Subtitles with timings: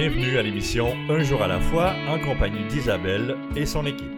[0.00, 4.08] Bienvenue à l'émission Un jour à la fois en compagnie d'Isabelle et son équipe.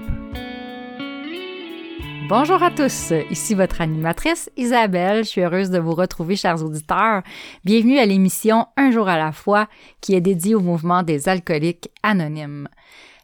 [2.29, 5.25] Bonjour à tous, ici votre animatrice Isabelle.
[5.25, 7.25] Je suis heureuse de vous retrouver, chers auditeurs.
[7.65, 9.67] Bienvenue à l'émission Un jour à la fois
[10.01, 12.69] qui est dédiée au mouvement des alcooliques anonymes.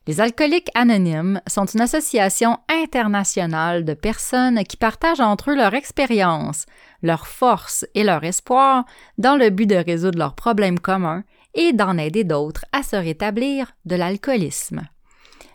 [0.08, 6.66] Les alcooliques anonymes sont une association internationale de personnes qui partagent entre eux leur expérience,
[7.04, 8.84] leur force et leur espoir
[9.16, 11.22] dans le but de résoudre leurs problèmes communs
[11.54, 14.82] et d'en aider d'autres à se rétablir de l'alcoolisme.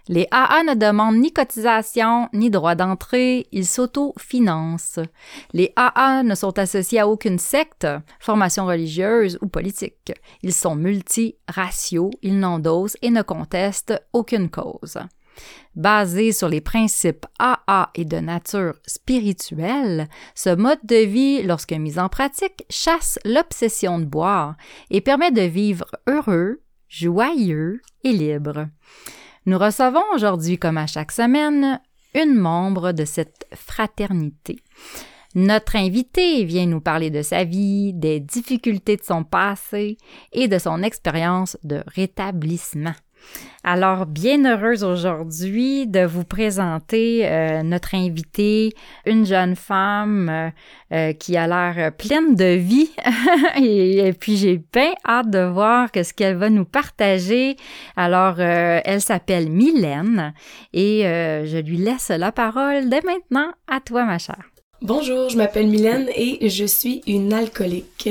[0.10, 5.00] Les AA ne demandent ni cotisation ni droit d'entrée, ils s'auto-financent.
[5.54, 7.88] Les AA ne sont associés à aucune secte,
[8.20, 10.12] formation religieuse ou politique.
[10.42, 14.98] Ils sont multiraciaux, ils n'endossent et ne contestent aucune cause.
[15.76, 21.98] Basé sur les principes AA et de nature spirituelle, ce mode de vie, lorsque mis
[21.98, 24.56] en pratique, chasse l'obsession de boire
[24.92, 28.68] et permet de vivre heureux, joyeux et libre.
[29.46, 31.82] Nous recevons aujourd'hui, comme à chaque semaine,
[32.14, 34.60] une membre de cette fraternité.
[35.36, 39.98] Notre invité vient nous parler de sa vie, des difficultés de son passé
[40.32, 42.94] et de son expérience de rétablissement.
[43.66, 48.74] Alors, bien heureuse aujourd'hui de vous présenter euh, notre invitée,
[49.06, 50.50] une jeune femme euh,
[50.92, 52.92] euh, qui a l'air pleine de vie.
[53.58, 57.56] et, puis, j'ai bien hâte de voir ce qu'elle va nous partager.
[57.96, 60.34] Alors, elle s'appelle Mylène
[60.74, 63.52] et je lui laisse la parole dès maintenant.
[63.68, 64.44] À toi, ma chère.
[64.82, 68.10] Bonjour, je m'appelle Mylène et je suis une alcoolique.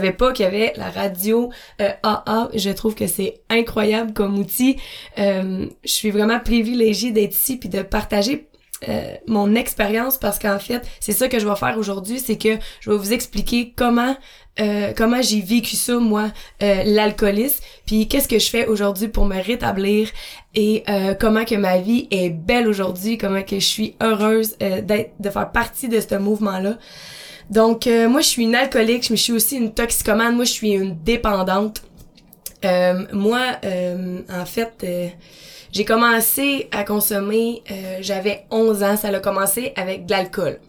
[0.00, 2.24] Savais pas qu'il y avait la radio AA.
[2.26, 4.78] Euh, je trouve que c'est incroyable comme outil.
[5.18, 8.48] Euh, je suis vraiment privilégiée d'être ici puis de partager
[8.88, 12.56] euh, mon expérience parce qu'en fait, c'est ça que je vais faire aujourd'hui, c'est que
[12.80, 14.16] je vais vous expliquer comment
[14.96, 20.10] comment j'ai vécu ça moi l'alcoolisme, puis qu'est-ce que je fais aujourd'hui pour me rétablir
[20.54, 20.84] et
[21.18, 25.50] comment que ma vie est belle aujourd'hui, comment que je suis heureuse d'être de faire
[25.50, 26.76] partie de ce mouvement là.
[27.50, 30.36] Donc, euh, moi, je suis une alcoolique, je suis aussi une toxicomane.
[30.36, 31.82] Moi, je suis une dépendante.
[32.64, 34.86] Euh, moi, euh, en fait,
[35.72, 37.62] j'ai commencé à consommer,
[38.00, 40.60] j'avais 11 ans, ça a commencé avec de l'alcool.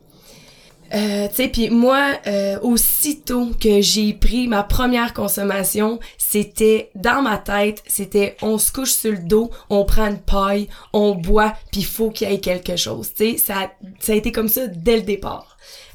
[0.93, 2.15] Euh, tu sais, puis moi,
[2.63, 8.91] aussitôt que j'ai pris ma première consommation, c'était dans ma tête, c'était on se couche
[8.91, 12.75] sur le dos, on prend une paille, on boit, puis faut qu'il y ait quelque
[12.75, 13.13] chose.
[13.13, 15.50] Tu sais, ça, ça a été comme ça dès le départ.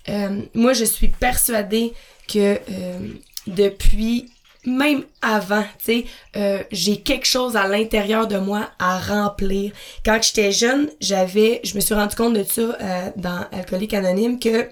[0.09, 1.93] Euh, moi, je suis persuadée
[2.29, 3.09] que euh,
[3.47, 4.31] depuis
[4.65, 6.05] même avant, tu sais,
[6.37, 9.73] euh, j'ai quelque chose à l'intérieur de moi à remplir.
[10.05, 14.69] Quand j'étais jeune, j'avais, je me suis rendu compte de ça dans Alcoolique Anonyme que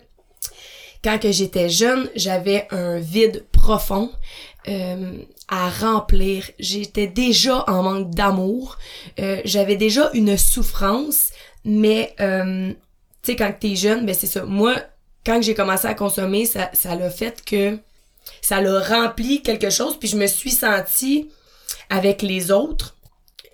[1.05, 4.11] quand que j'étais jeune, j'avais un vide profond
[4.67, 6.51] à remplir.
[6.59, 8.79] J'étais déjà en manque d'amour.
[9.45, 11.31] j'avais déjà une souffrance,
[11.65, 12.25] mais tu
[13.23, 14.45] sais, quand t'es jeune, ben c'est ça.
[14.45, 14.75] Moi,
[15.25, 17.79] quand j'ai commencé à consommer, ça, ça l'a fait que
[18.41, 21.29] ça l'a rempli quelque chose, puis je me suis sentie
[21.91, 22.97] avec les autres.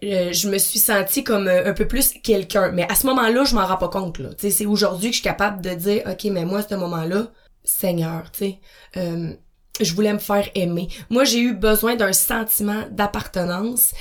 [0.02, 2.70] Euh, je me suis sentie comme euh, un peu plus quelqu'un.
[2.72, 4.18] Mais à ce moment-là, je m'en rends pas compte.
[4.18, 4.30] Là.
[4.38, 7.26] c'est aujourd'hui que je suis capable de dire, OK, mais moi, à ce moment-là,
[7.64, 8.58] Seigneur, tu sais,
[8.96, 9.32] euh,
[9.78, 10.88] je voulais me faire aimer.
[11.10, 13.92] Moi, j'ai eu besoin d'un sentiment d'appartenance.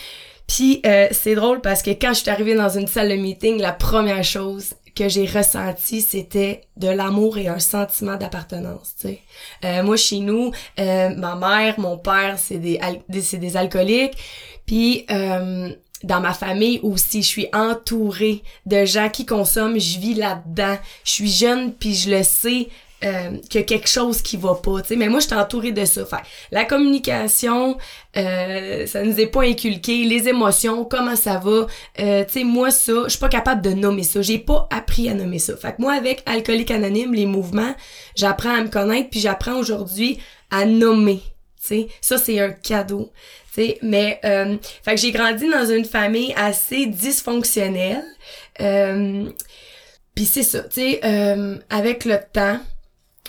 [0.47, 0.81] Puis
[1.11, 4.23] c'est drôle parce que quand je suis arrivée dans une salle de meeting, la première
[4.23, 8.95] chose que j'ai ressenti, c'était de l'amour et un sentiment d'appartenance.
[9.65, 12.79] Euh, moi, chez nous, euh, ma mère, mon père, c'est des,
[13.21, 14.17] c'est des alcooliques.
[14.65, 15.69] Puis, euh,
[16.03, 20.77] dans ma famille aussi, je suis entourée de gens qui consomment, je vis là-dedans.
[21.03, 22.69] Je suis jeune, puis je le sais,
[23.03, 24.95] euh, quelque chose qui va pas, tu sais.
[24.95, 26.05] Mais moi, je suis entourée de ça.
[26.05, 26.17] Fait,
[26.51, 27.77] la communication,
[28.17, 30.03] euh, ça nous est pas inculqué.
[30.03, 31.67] Les émotions, comment ça va.
[31.99, 34.21] Euh, tu sais, moi, ça, je suis pas capable de nommer ça.
[34.21, 35.55] J'ai pas appris à nommer ça.
[35.55, 37.73] Fait que moi, avec Alcoolique Anonyme, les mouvements,
[38.15, 40.19] j'apprends à me connaître, puis j'apprends aujourd'hui
[40.51, 41.21] à nommer.
[41.61, 43.11] Tu sais, ça, c'est un cadeau.
[43.53, 48.03] Tu sais, mais, euh, fait que j'ai grandi dans une famille assez dysfonctionnelle.
[48.61, 49.29] Euh,
[50.15, 52.59] puis c'est ça, tu sais, euh, avec le temps,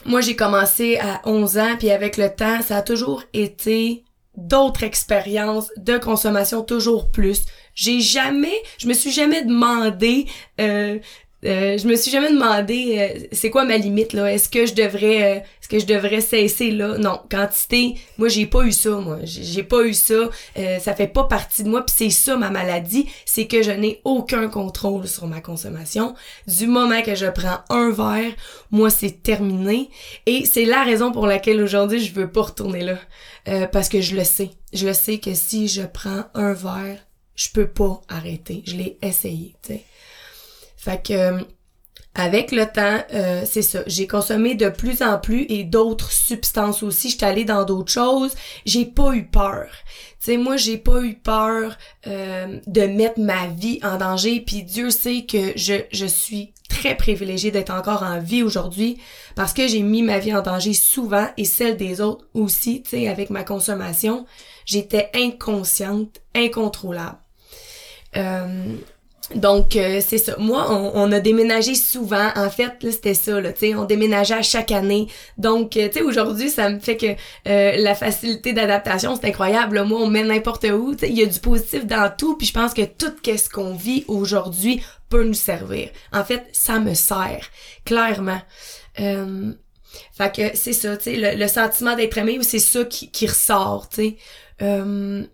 [0.06, 4.05] moi, j'ai commencé à 11 ans, puis avec le temps, ça a toujours été
[4.37, 7.44] d'autres expériences de consommation toujours plus.
[7.75, 10.26] J'ai jamais, je me suis jamais demandé
[10.61, 10.99] euh,
[11.46, 14.31] euh, je me suis jamais demandé euh, c'est quoi ma limite là?
[14.31, 16.98] Est-ce que je devrais euh, est-ce que je devrais cesser là?
[16.98, 17.20] Non.
[17.31, 19.19] Quantité moi j'ai pas eu ça moi.
[19.25, 20.28] J'ai pas eu ça.
[20.81, 23.08] Ça fait pas partie de moi puis c'est ça ma maladie.
[23.25, 26.14] C'est que je n'ai aucun contrôle sur ma consommation.
[26.46, 28.32] Du moment que je prends un verre
[28.70, 29.88] moi c'est terminé.
[30.26, 32.98] Et c'est la raison pour laquelle aujourd'hui je veux pas retourner là.
[33.72, 34.50] Parce que je le sais.
[34.72, 36.98] Je sais que si je prends un verre,
[37.34, 38.62] je peux pas arrêter.
[38.66, 39.84] Je l'ai essayé, tu sais.
[40.80, 41.44] Fait que
[42.14, 43.80] avec le temps, euh, c'est ça.
[43.86, 47.10] J'ai consommé de plus en plus et d'autres substances aussi.
[47.10, 48.34] J'étais allée dans d'autres choses.
[48.66, 49.68] J'ai pas eu peur.
[50.18, 51.78] Tu sais, moi, j'ai pas eu peur
[52.08, 54.40] euh, de mettre ma vie en danger.
[54.40, 58.98] Puis Dieu sait que je, je suis très privilégiée d'être encore en vie aujourd'hui
[59.36, 62.82] parce que j'ai mis ma vie en danger souvent et celle des autres aussi.
[62.82, 64.26] Tu sais, avec ma consommation,
[64.66, 67.18] j'étais inconsciente, incontrôlable.
[68.16, 68.74] Euh,
[69.34, 70.34] donc euh, c'est ça.
[70.38, 72.30] Moi, on, a déménagé souvent.
[72.34, 73.40] En fait, là, c'était ça.
[73.40, 75.06] Là, on déménageait à chaque année.
[75.38, 77.06] Donc, euh, tu sais, aujourd'hui, ça me fait que
[77.48, 79.82] euh, la facilité d'adaptation, c'est incroyable.
[79.84, 80.96] Moi, on met n'importe où.
[81.02, 82.36] Il y a du positif dans tout.
[82.36, 85.90] Puis je pense que tout ce qu'on vit aujourd'hui peut nous servir.
[86.12, 87.48] En fait, ça me sert
[87.84, 88.40] clairement.
[88.98, 89.52] Euh,
[90.12, 93.88] fait que c'est ça, tu sais, le, sentiment d'être aimé, c'est ça qui, qui ressort,
[93.88, 94.16] tu
[94.60, 95.28] sais.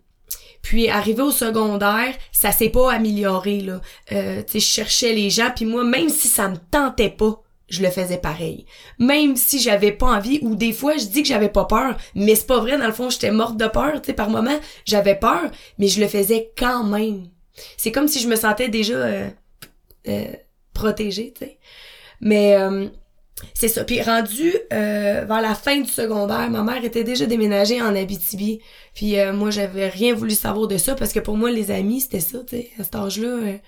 [0.66, 3.80] Puis arrivé au secondaire, ça s'est pas amélioré là.
[4.10, 7.82] Euh, tu je cherchais les gens, puis moi même si ça me tentait pas, je
[7.82, 8.66] le faisais pareil.
[8.98, 12.34] Même si j'avais pas envie ou des fois je dis que j'avais pas peur, mais
[12.34, 15.52] c'est pas vrai dans le fond, j'étais morte de peur, tu par moment, j'avais peur,
[15.78, 17.28] mais je le faisais quand même.
[17.76, 19.30] C'est comme si je me sentais déjà euh,
[20.08, 20.32] euh
[20.74, 21.58] protégée, tu sais.
[22.20, 22.88] Mais euh,
[23.54, 23.84] c'est ça.
[23.84, 28.60] Puis rendu euh, vers la fin du secondaire, ma mère était déjà déménagée en Abitibi.
[28.94, 32.00] Puis euh, moi, j'avais rien voulu savoir de ça parce que pour moi, les amis,
[32.00, 33.28] c'était ça, tu sais, à cet âge-là.
[33.28, 33.58] Euh.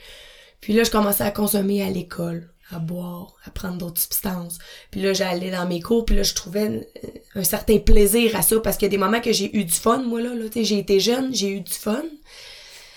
[0.61, 4.59] Puis là, je commençais à consommer à l'école, à boire, à prendre d'autres substances.
[4.91, 6.88] Puis là, j'allais dans mes cours, puis là, je trouvais
[7.35, 9.75] un certain plaisir à ça parce qu'il y a des moments que j'ai eu du
[9.75, 10.35] fun, moi, là.
[10.35, 12.05] là tu sais, j'ai été jeune, j'ai eu du fun.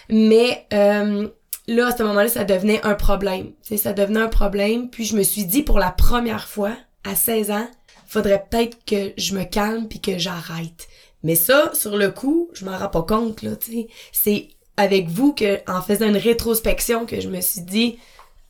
[0.09, 0.65] Mais
[1.67, 3.51] là, à ce moment-là, ça devenait un problème.
[3.65, 4.89] Tu ça devenait un problème.
[4.89, 6.71] Puis je me suis dit pour la première fois,
[7.03, 7.67] à 16 ans,
[8.07, 10.87] faudrait peut-être que je me calme puis que j'arrête.
[11.23, 13.85] Mais ça, sur le coup, je m'en rends pas compte, là, tu.
[14.11, 17.99] C'est avec vous que, en faisant une rétrospection, que je me suis dit,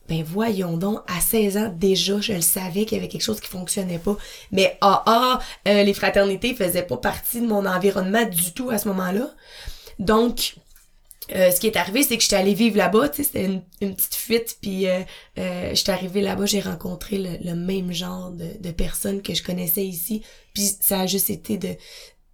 [0.08, 3.40] ben voyons donc, à 16 ans, déjà, je le savais qu'il y avait quelque chose
[3.40, 4.16] qui fonctionnait pas.
[4.50, 5.38] Mais ah ah,
[5.68, 9.30] euh, les fraternités faisaient pas partie de mon environnement du tout à ce moment-là.
[9.98, 10.56] Donc,
[11.30, 13.62] euh, ce qui est arrivé, c'est que j'étais allée vivre là-bas, tu sais, c'était une,
[13.80, 15.00] une, petite fuite, puis euh,
[15.38, 19.84] euh, j'étais arrivée là-bas, j'ai rencontré le, même genre de, de, personnes que je connaissais
[19.84, 20.22] ici,
[20.52, 21.76] puis ça a juste été de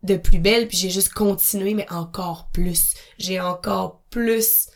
[0.04, 2.94] de plus belle, puis j'ai juste continué, mais encore plus.
[3.18, 4.68] J'ai encore plus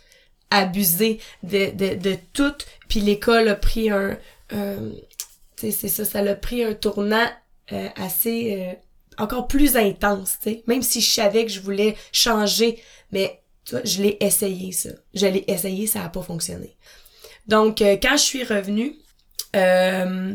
[0.50, 2.56] abusé de, de, de tout,
[2.88, 4.18] puis l'école a pris un...
[4.48, 4.56] tu
[5.56, 7.30] sais, c'est ça, ça a pris un tournant
[7.70, 8.76] euh, assez...
[9.16, 12.82] encore plus intense, tu sais, même si je savais que je voulais changer,
[13.12, 13.41] mais
[13.84, 14.90] je l'ai essayé, ça.
[15.14, 16.76] Je l'ai essayé, ça a pas fonctionné.
[17.46, 18.94] Donc, euh, quand je suis revenue,
[19.56, 20.34] euh,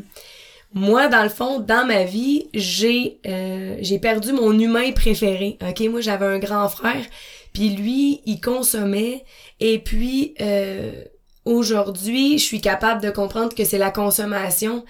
[0.73, 5.57] moi, dans le fond, dans ma vie, j'ai euh, j'ai perdu mon humain préféré.
[5.67, 7.05] Ok, moi, j'avais un grand frère,
[7.53, 9.23] puis lui, il consommait,
[9.59, 10.35] et puis
[11.45, 14.83] aujourd'hui, je suis capable de comprendre que c'est la consommation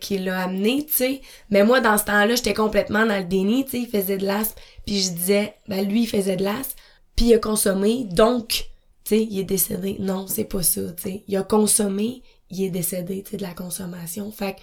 [0.00, 1.18] qui l'a amené, tu.
[1.50, 3.66] Mais moi, dans ce temps-là, j'étais complètement dans le déni.
[3.72, 6.76] Il faisait de l'asthme, puis je disais, ben lui, il faisait de l'asthme
[7.18, 8.70] puis il a consommé, donc,
[9.02, 9.96] tu sais, il est décédé.
[9.98, 11.24] Non, c'est pas ça, tu sais.
[11.26, 14.30] Il a consommé, il est décédé, tu sais, de la consommation.
[14.30, 14.60] Fait que,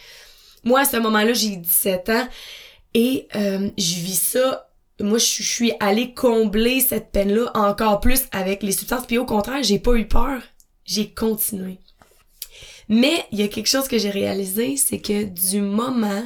[0.64, 2.28] moi, à ce moment-là, j'ai 17 ans
[2.94, 4.70] et euh, je vis ça.
[5.02, 9.06] Moi, je suis allée combler cette peine-là encore plus avec les substances.
[9.06, 10.42] Puis au contraire, j'ai pas eu peur.
[10.86, 11.80] J'ai continué.
[12.88, 16.24] Mais il y a quelque chose que j'ai réalisé, c'est que du moment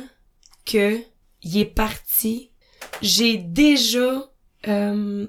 [0.63, 0.99] que
[1.41, 2.51] il est parti,
[3.01, 4.29] j'ai déjà
[4.67, 5.25] euh,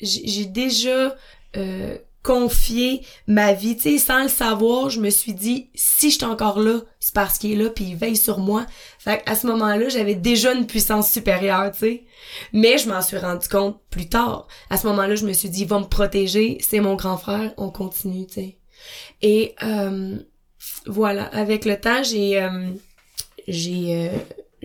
[0.00, 1.16] j'ai déjà
[1.56, 6.16] euh, confié ma vie, tu sais, sans le savoir, je me suis dit, si je
[6.16, 8.66] suis encore là, c'est parce qu'il est là, puis il veille sur moi.
[8.98, 12.04] Fait à ce moment-là, j'avais déjà une puissance supérieure, tu sais.
[12.52, 14.48] Mais je m'en suis rendu compte plus tard.
[14.70, 17.54] À ce moment-là, je me suis dit, il va me protéger, c'est mon grand frère,
[17.58, 18.58] on continue, tu sais.
[19.22, 20.16] Et euh,
[20.86, 22.72] voilà, avec le temps, j'ai euh,
[23.46, 24.10] j'ai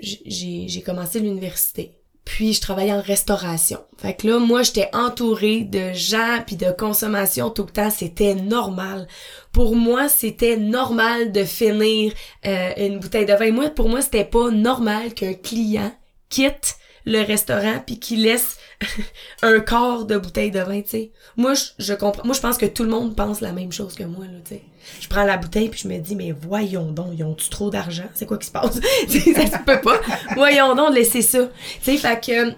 [0.01, 2.00] j'ai commencé l'université.
[2.25, 3.79] Puis je travaillais en restauration.
[3.97, 7.89] Fait que là, moi, j'étais entourée de gens puis de consommation tout le temps.
[7.89, 9.07] C'était normal.
[9.51, 12.13] Pour moi, c'était normal de finir
[12.45, 13.51] euh, une bouteille de vin.
[13.51, 15.91] Moi, pour moi, c'était pas normal qu'un client
[16.29, 18.57] quitte le restaurant puis qu'il laisse
[19.41, 21.09] un quart de bouteille de vin, tu.
[21.37, 22.23] Moi, je, comprends.
[22.23, 24.55] Moi, je pense que tout le monde pense la même chose que moi, là, tu.
[25.00, 28.05] Je prends la bouteille puis je me dis, mais voyons donc, ils ont-tu trop d'argent?
[28.13, 28.75] C'est quoi qui se passe?
[29.07, 30.00] ça se peut pas.
[30.35, 31.50] Voyons donc, laisser ça.
[31.83, 32.50] Tu sais, fait que,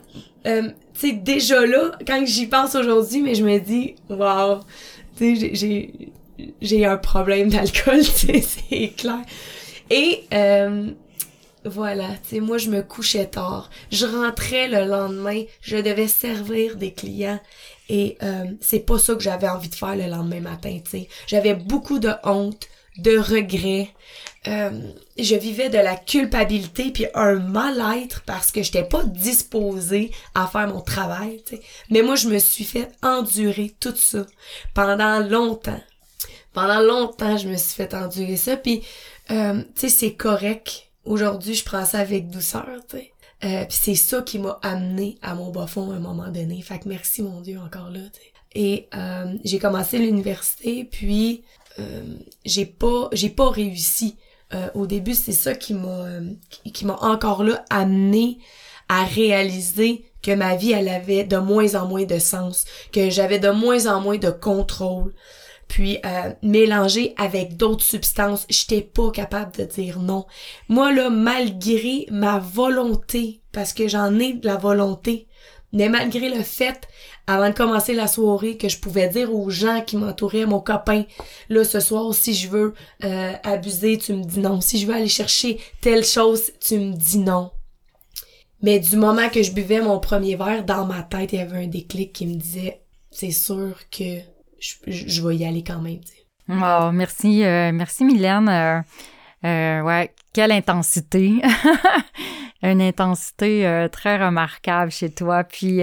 [0.47, 4.59] euh, tu sais, déjà là, quand j'y pense aujourd'hui, mais je me dis, wow,
[5.17, 6.11] tu sais, j'ai,
[6.61, 9.21] j'ai un problème d'alcool, c'est clair.
[9.89, 10.91] Et, euh,
[11.65, 13.69] Voilà, tu moi je me couchais tard.
[13.89, 17.39] Je rentrais le lendemain, je devais servir des clients
[17.87, 21.03] et euh, c'est pas ça que j'avais envie de faire le lendemain matin, tu.
[21.25, 22.67] J'avais beaucoup de honte,
[22.97, 23.89] de regrets.
[24.47, 24.71] Euh,
[25.17, 30.67] je vivais de la culpabilité puis un mal-être parce que j'étais pas disposée à faire
[30.67, 31.61] mon travail, tu sais.
[31.89, 34.25] Mais moi je me suis fait endurer tout ça
[34.73, 35.81] pendant longtemps.
[36.51, 38.83] Pendant longtemps, je me suis fait endurer ça puis
[39.31, 42.97] euh, tu sais c'est correct aujourd'hui, je prends ça avec douceur, tu.
[43.43, 46.61] Euh, puis c'est ça qui m'a amené à mon bas fond à un moment donné.
[46.61, 47.99] Fait que merci mon Dieu encore là.
[48.13, 48.33] sais.
[48.55, 51.43] Et euh, j'ai commencé l'université, puis
[51.79, 52.03] euh,
[52.45, 54.15] j'ai pas j'ai pas réussi.
[54.53, 56.05] Euh, au début, c'est ça qui m'a
[56.73, 58.37] qui m'a encore là amené
[58.89, 63.39] à réaliser que ma vie elle avait de moins en moins de sens, que j'avais
[63.39, 65.13] de moins en moins de contrôle,
[65.73, 70.27] puis euh, mélanger avec d'autres substances, j'étais pas capable de dire non.
[70.69, 75.25] Moi là, malgré ma volonté, parce que j'en ai de la volonté,
[75.71, 76.87] mais malgré le fait,
[77.25, 81.05] avant de commencer la soirée, que je pouvais dire aux gens qui m'entouraient, mon copain,
[81.49, 84.61] là ce soir, si je veux euh, abuser, tu me dis non.
[84.61, 87.49] Si je veux aller chercher telle chose, tu me dis non.
[88.61, 91.63] Mais du moment que je buvais mon premier verre, dans ma tête, il y avait
[91.63, 94.19] un déclic qui me disait, c'est sûr que
[94.87, 95.99] je, vais y aller quand même.
[96.49, 98.49] Oh, merci, euh, merci Mylène.
[98.49, 98.81] Euh,
[99.45, 101.41] euh, ouais, quelle intensité.
[102.63, 105.43] Une intensité euh, très remarquable chez toi.
[105.43, 105.81] Puis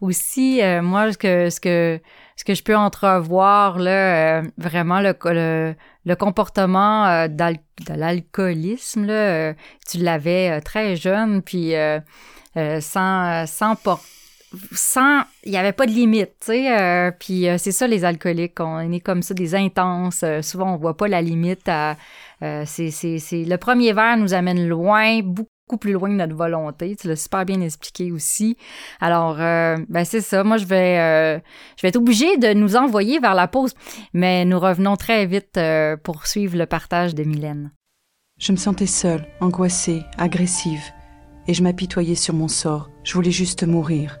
[0.00, 2.00] aussi, moi, ce que, ce que
[2.36, 5.74] ce que je peux entrevoir là, vraiment le, le,
[6.04, 9.54] le comportement de l'alcoolisme là,
[9.86, 11.74] tu l'avais très jeune, puis
[12.80, 14.17] sans sans porter
[14.72, 18.04] sans il y avait pas de limite tu sais euh, puis euh, c'est ça les
[18.04, 21.70] alcooliques on est comme ça des intenses euh, souvent on voit pas la limite
[22.40, 26.96] c'est c'est c'est le premier verre nous amène loin beaucoup plus loin de notre volonté
[26.96, 28.56] tu l'as super bien expliqué aussi.
[29.00, 31.42] Alors ben c'est ça moi je vais
[31.76, 33.74] je vais être obligée de nous envoyer vers la pause
[34.12, 35.58] mais nous revenons très vite
[36.04, 37.72] pour suivre le partage de Mylène.
[38.38, 40.84] Je me sentais seule angoissée agressive
[41.48, 42.88] et je m'apitoyais sur mon sort.
[43.02, 44.20] Je voulais juste mourir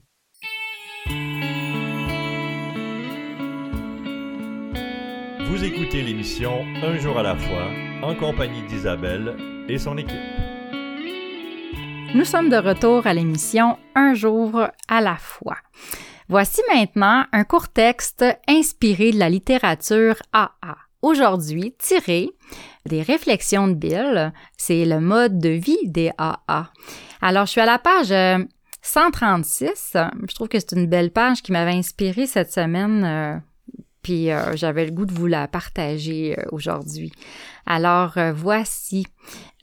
[5.61, 7.67] Vous écoutez l'émission Un jour à la fois
[8.01, 9.37] en compagnie d'Isabelle
[9.69, 10.17] et son équipe.
[12.15, 15.57] Nous sommes de retour à l'émission Un jour à la fois.
[16.27, 20.77] Voici maintenant un court texte inspiré de la littérature AA.
[21.03, 22.31] Aujourd'hui, tiré
[22.87, 26.71] des réflexions de Bill, c'est le mode de vie des AA.
[27.21, 28.47] Alors, je suis à la page
[28.81, 29.95] 136.
[30.27, 33.50] Je trouve que c'est une belle page qui m'avait inspiré cette semaine euh,
[34.01, 37.11] puis euh, j'avais le goût de vous la partager euh, aujourd'hui.
[37.65, 39.05] Alors euh, voici,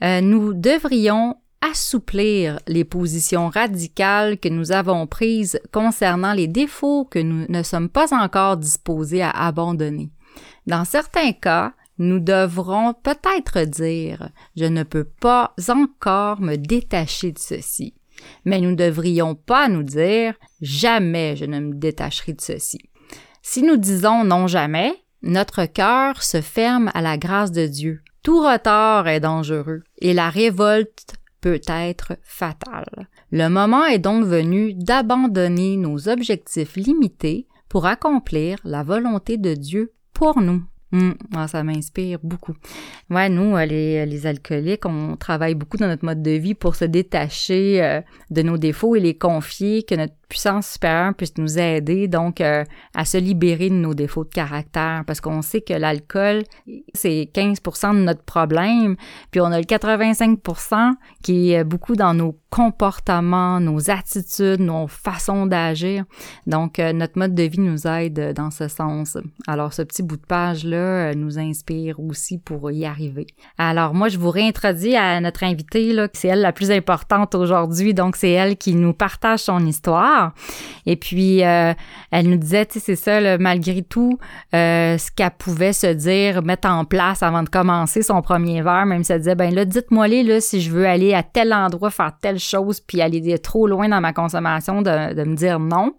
[0.00, 7.46] nous devrions assouplir les positions radicales que nous avons prises concernant les défauts que nous
[7.48, 10.10] ne sommes pas encore disposés à abandonner.
[10.68, 17.38] Dans certains cas, nous devrons peut-être dire je ne peux pas encore me détacher de
[17.38, 17.94] ceci.
[18.44, 22.78] Mais nous ne devrions pas nous dire jamais je ne me détacherai de ceci.
[23.42, 24.92] Si nous disons non jamais,
[25.22, 28.02] notre cœur se ferme à la grâce de Dieu.
[28.22, 33.08] Tout retard est dangereux et la révolte peut être fatale.
[33.30, 39.92] Le moment est donc venu d'abandonner nos objectifs limités pour accomplir la volonté de Dieu
[40.12, 40.64] pour nous.
[40.90, 41.14] Hum,
[41.48, 42.54] ça m'inspire beaucoup.
[43.10, 46.76] Ouais, nous, euh, les, les, alcooliques, on travaille beaucoup dans notre mode de vie pour
[46.76, 51.58] se détacher euh, de nos défauts et les confier, que notre puissance supérieure puisse nous
[51.58, 52.64] aider donc euh,
[52.94, 56.42] à se libérer de nos défauts de caractère parce qu'on sait que l'alcool
[56.92, 58.96] c'est 15% de notre problème
[59.30, 60.92] puis on a le 85%
[61.22, 66.04] qui est beaucoup dans nos comportements, nos attitudes, nos façons d'agir.
[66.46, 69.18] Donc notre mode de vie nous aide dans ce sens.
[69.46, 73.26] Alors ce petit bout de page histoires-là nous inspirent aussi pour y arriver.
[73.56, 77.94] Alors moi, je vous réintroduis à notre invitée, là, c'est elle la plus importante aujourd'hui,
[77.94, 80.32] donc c'est elle qui nous partage son histoire.
[80.86, 81.72] Et puis, euh,
[82.10, 84.18] elle nous disait, c'est ça, malgré tout,
[84.54, 88.86] euh, ce qu'elle pouvait se dire, mettre en place avant de commencer son premier verre,
[88.86, 91.52] même si elle disait, ben là, dites-moi les là, si je veux aller à tel
[91.52, 95.92] endroit, faire telle chose, puis aller trop loin dans ma consommation, de, me dire non.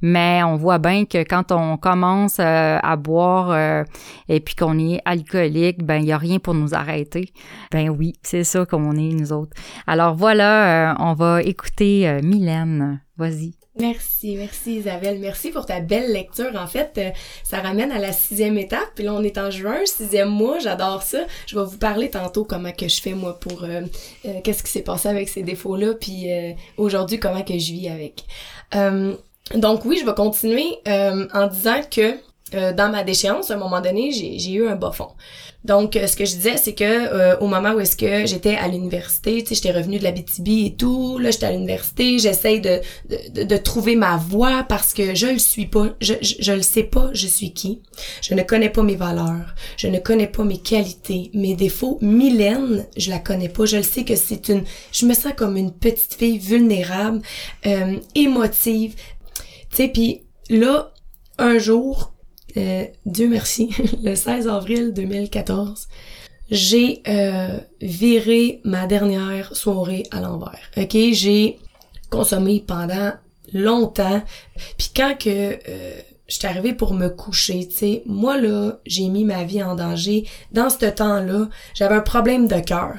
[0.00, 3.84] Mais on voit bien que quand on commence euh, à boire euh,
[4.28, 7.32] et puis qu'on est alcoolique, ben il a rien pour nous arrêter.
[7.70, 9.56] Ben oui, c'est ça qu'on est nous autres.
[9.86, 13.00] Alors voilà, euh, on va écouter Mylène.
[13.16, 13.52] Vas-y.
[13.78, 15.18] Merci, merci Isabelle.
[15.20, 16.50] Merci pour ta belle lecture.
[16.56, 17.00] En fait,
[17.42, 18.88] ça ramène à la sixième étape.
[18.94, 20.58] Puis là, on est en juin, sixième mois.
[20.58, 21.18] J'adore ça.
[21.46, 23.64] Je vais vous parler tantôt comment que je fais moi pour
[24.44, 25.94] qu'est-ce qui s'est passé avec ces défauts-là.
[25.94, 26.26] Puis
[26.76, 28.24] aujourd'hui, comment que je vis avec.
[29.52, 32.14] Donc oui, je vais continuer euh, en disant que
[32.52, 35.08] euh, dans ma déchéance, à un moment donné, j'ai eu un bas fond.
[35.64, 38.68] Donc, euh, ce que je disais, c'est que au moment où est-ce que j'étais à
[38.68, 42.60] l'université, tu sais, j'étais revenue de la BTB et tout, là, j'étais à l'université, j'essaye
[42.60, 46.52] de, de, de, trouver ma voie parce que je le suis pas, je, je, je,
[46.52, 47.80] le sais pas, je suis qui.
[48.20, 51.98] Je ne connais pas mes valeurs, je ne connais pas mes qualités, mes défauts.
[52.02, 55.56] Mylène, je la connais pas, je le sais que c'est une, je me sens comme
[55.56, 57.22] une petite fille vulnérable,
[57.66, 58.94] euh, émotive,
[59.70, 60.92] tu sais, puis là,
[61.38, 62.13] un jour,
[62.56, 63.70] euh, Dieu merci,
[64.02, 65.88] le 16 avril 2014,
[66.50, 70.70] j'ai euh, viré ma dernière soirée à l'envers.
[70.76, 71.58] OK, j'ai
[72.10, 73.12] consommé pendant
[73.52, 74.22] longtemps.
[74.76, 75.94] Puis quand que euh,
[76.28, 80.26] j'étais arrivée pour me coucher, tu sais, moi là, j'ai mis ma vie en danger.
[80.52, 82.96] Dans ce temps-là, j'avais un problème de cœur.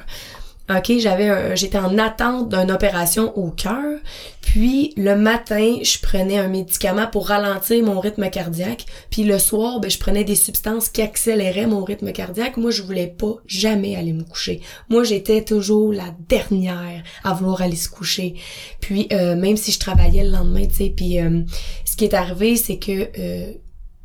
[0.68, 4.00] OK, j'avais j'étais en attente d'une opération au cœur.
[4.40, 8.86] Puis le matin, je prenais un médicament pour ralentir mon rythme cardiaque.
[9.10, 12.56] Puis le soir, ben, je prenais des substances qui accéléraient mon rythme cardiaque.
[12.56, 14.60] Moi, je voulais pas jamais aller me coucher.
[14.88, 18.34] Moi, j'étais toujours la dernière à vouloir aller se coucher.
[18.80, 21.42] Puis euh, même si je travaillais le lendemain, tu sais, puis euh,
[21.84, 23.52] ce qui est arrivé, c'est que euh,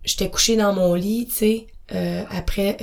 [0.03, 1.67] j'étais couchée dans mon lit, tu sais,
[2.29, 2.77] après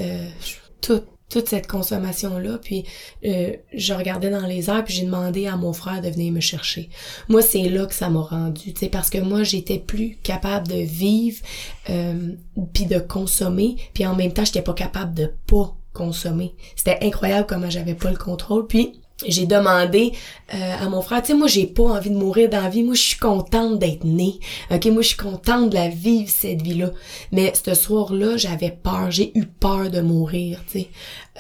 [0.80, 2.84] tout toute cette consommation-là, puis
[3.24, 6.40] euh, je regardais dans les airs, puis j'ai demandé à mon frère de venir me
[6.40, 6.88] chercher.
[7.28, 10.78] Moi, c'est là que ça m'a rendu, tu parce que moi, j'étais plus capable de
[10.78, 11.42] vivre,
[11.90, 12.32] euh,
[12.72, 16.54] puis de consommer, puis en même temps, j'étais pas capable de pas consommer.
[16.76, 20.12] C'était incroyable comment j'avais pas le contrôle, puis j'ai demandé
[20.54, 22.82] euh, à mon frère, tu sais, moi j'ai pas envie de mourir dans la vie,
[22.82, 24.38] moi je suis contente d'être née,
[24.70, 26.92] ok, moi je suis contente de la vivre cette vie-là.
[27.32, 30.88] Mais ce soir-là, j'avais peur, j'ai eu peur de mourir, tu sais.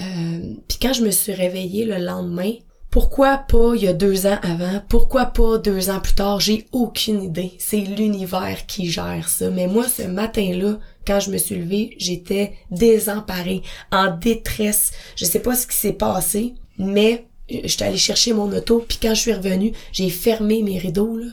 [0.00, 2.52] Euh, Puis quand je me suis réveillée le lendemain,
[2.90, 4.82] pourquoi pas il y a deux ans avant?
[4.88, 6.40] Pourquoi pas deux ans plus tard?
[6.40, 7.52] J'ai aucune idée.
[7.58, 9.50] C'est l'univers qui gère ça.
[9.50, 13.62] Mais moi, ce matin-là, quand je me suis levée, j'étais désemparée,
[13.92, 14.92] en détresse.
[15.16, 19.14] Je sais pas ce qui s'est passé, mais j'étais allée chercher mon auto, puis quand
[19.14, 21.26] je suis revenue, j'ai fermé mes rideaux, là.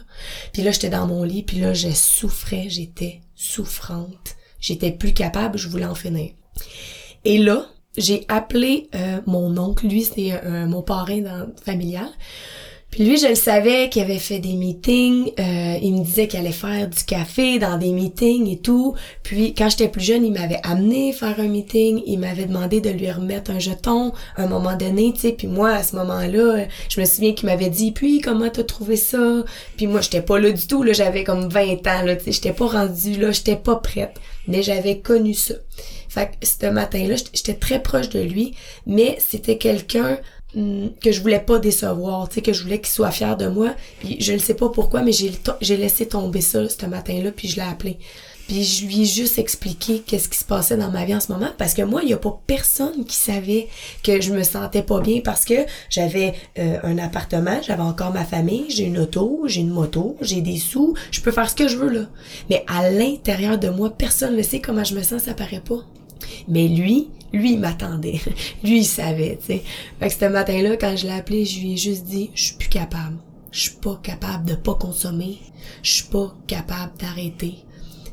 [0.54, 4.36] Puis là, j'étais dans mon lit, puis là, je souffrais, j'étais souffrante.
[4.60, 6.32] J'étais plus capable, je voulais en finir.
[7.24, 12.10] Et là, j'ai appelé euh, mon oncle, lui, c'est mon parrain familial.
[12.96, 15.30] Puis lui, je le savais qu'il avait fait des meetings.
[15.38, 18.96] Euh, il me disait qu'il allait faire du café dans des meetings et tout.
[19.22, 22.02] Puis quand j'étais plus jeune, il m'avait amené faire un meeting.
[22.06, 25.32] Il m'avait demandé de lui remettre un jeton à un moment donné, tu sais.
[25.34, 28.96] Puis moi, à ce moment-là, je me souviens qu'il m'avait dit, puis comment t'as trouvé
[28.96, 29.44] ça?
[29.76, 30.82] Puis moi, j'étais pas là du tout.
[30.82, 32.02] Là, j'avais comme 20 ans.
[32.06, 34.22] Là, tu sais, j'étais pas rendue là, j'étais pas prête.
[34.48, 35.56] Mais j'avais connu ça.
[36.08, 38.56] Fait que ce matin-là, j'étais très proche de lui,
[38.86, 40.18] mais c'était quelqu'un
[41.02, 43.76] que je voulais pas décevoir, tu sais, que je voulais qu'il soit fier de moi.
[44.00, 47.58] Puis je ne sais pas pourquoi, mais j'ai, laissé tomber ça ce matin-là, puis je
[47.58, 47.98] l'ai appelé.
[48.48, 51.32] Puis je lui ai juste expliqué qu'est-ce qui se passait dans ma vie en ce
[51.32, 53.68] moment parce que moi, il y a pas personne qui savait
[54.04, 55.56] que je me sentais pas bien parce que
[55.90, 60.42] j'avais euh, un appartement, j'avais encore ma famille, j'ai une auto, j'ai une moto, j'ai
[60.42, 62.06] des sous, je peux faire ce que je veux là.
[62.52, 65.84] Mais à l'intérieur de moi, personne ne sait comment je me sens, ça paraît pas.
[66.48, 68.20] Mais lui, lui, il m'attendait.
[68.64, 69.64] lui, il savait, tu sais.
[70.00, 72.56] Fait que ce matin-là, quand je l'ai appelé, je lui ai juste dit, je suis
[72.56, 73.18] plus capable.
[73.52, 75.40] Je suis pas capable de pas consommer.
[75.82, 77.56] Je suis pas capable d'arrêter.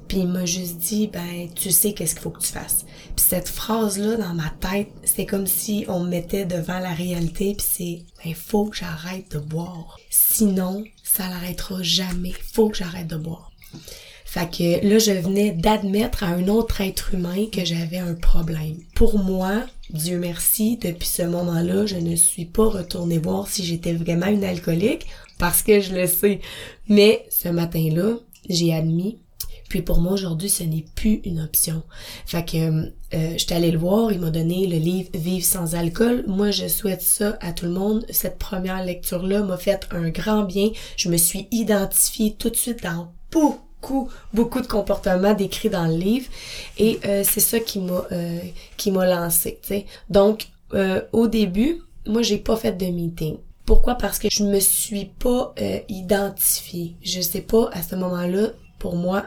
[0.08, 2.84] Puis il m'a juste dit, ben, tu sais qu'est-ce qu'il faut que tu fasses.
[3.16, 7.54] Puis cette phrase-là, dans ma tête, c'est comme si on me mettait devant la réalité,
[7.56, 9.96] puis c'est, ben, faut que j'arrête de boire.
[10.10, 12.34] Sinon, ça l'arrêtera jamais.
[12.52, 13.50] Faut que j'arrête de boire.
[14.32, 18.78] Fait que là, je venais d'admettre à un autre être humain que j'avais un problème.
[18.94, 23.92] Pour moi, Dieu merci, depuis ce moment-là, je ne suis pas retournée voir si j'étais
[23.92, 25.06] vraiment une alcoolique
[25.38, 26.40] parce que je le sais.
[26.88, 28.14] Mais ce matin-là,
[28.48, 29.18] j'ai admis.
[29.68, 31.82] Puis pour moi aujourd'hui, ce n'est plus une option.
[32.24, 36.24] Fait que euh, allée le voir, il m'a donné le livre Vivre sans alcool.
[36.26, 38.06] Moi, je souhaite ça à tout le monde.
[38.08, 40.70] Cette première lecture-là m'a fait un grand bien.
[40.96, 43.12] Je me suis identifiée tout de suite dans
[43.82, 46.26] beaucoup, beaucoup de comportements décrits dans le livre.
[46.78, 48.38] Et euh, c'est ça qui m'a euh,
[48.76, 49.58] qui m'a lancé.
[49.62, 49.86] sais.
[50.08, 53.36] Donc, euh, au début, moi, j'ai pas fait de meeting.
[53.66, 53.94] Pourquoi?
[53.96, 56.96] Parce que je me suis pas euh, identifiée.
[57.02, 59.24] Je sais pas, à ce moment-là, pour moi,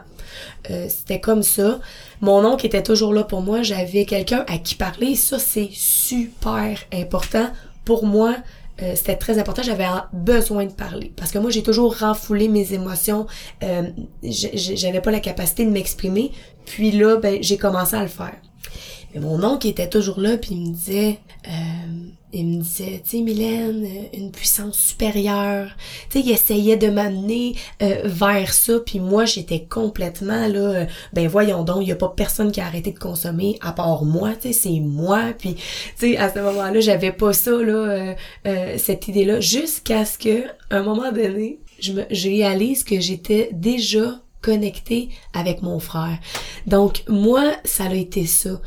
[0.70, 1.80] euh, c'était comme ça.
[2.20, 3.62] Mon oncle était toujours là pour moi.
[3.62, 5.14] J'avais quelqu'un à qui parler.
[5.14, 7.48] Ça, c'est super important.
[7.84, 8.36] Pour moi,
[8.82, 9.62] euh, c'était très important.
[9.62, 11.12] J'avais besoin de parler.
[11.16, 13.26] Parce que moi, j'ai toujours renfoulé mes émotions.
[13.62, 13.84] Euh,
[14.22, 16.32] J'avais pas la capacité de m'exprimer.
[16.66, 18.36] Puis là, ben, j'ai commencé à le faire.
[19.14, 21.18] Mais mon oncle était toujours là, puis il me disait...
[21.48, 25.70] Euh, il me disait, tu sais, Mylène, euh, une puissance supérieure.
[26.10, 30.86] Tu sais, il essayait de m'amener euh, vers ça, puis moi, j'étais complètement là, euh,
[31.12, 34.04] ben voyons donc, il y a pas personne qui a arrêté de consommer à part
[34.04, 35.32] moi, tu sais, c'est moi.
[35.38, 35.62] Puis, tu
[35.96, 38.14] sais, à ce moment-là, j'avais pas ça, là,
[38.76, 44.20] cette idée-là, jusqu'à ce que, un moment donné, je me, je réalise que j'étais déjà
[44.42, 46.18] connectée avec mon frère.
[46.66, 48.60] Donc, moi, ça a été ça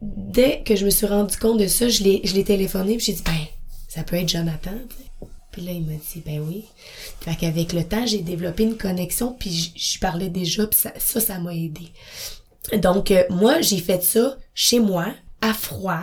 [0.00, 3.06] dès que je me suis rendu compte de ça, je l'ai, je l'ai téléphoné puis
[3.06, 3.46] j'ai dit, ben,
[3.88, 4.78] ça peut être Jonathan,
[5.50, 6.64] Puis là, il m'a dit, ben oui.
[7.20, 11.20] Fait qu'avec le temps, j'ai développé une connexion puis je parlais déjà puis ça, ça,
[11.20, 11.88] ça m'a aidé.
[12.76, 16.00] Donc, euh, moi, j'ai fait ça chez moi, à froid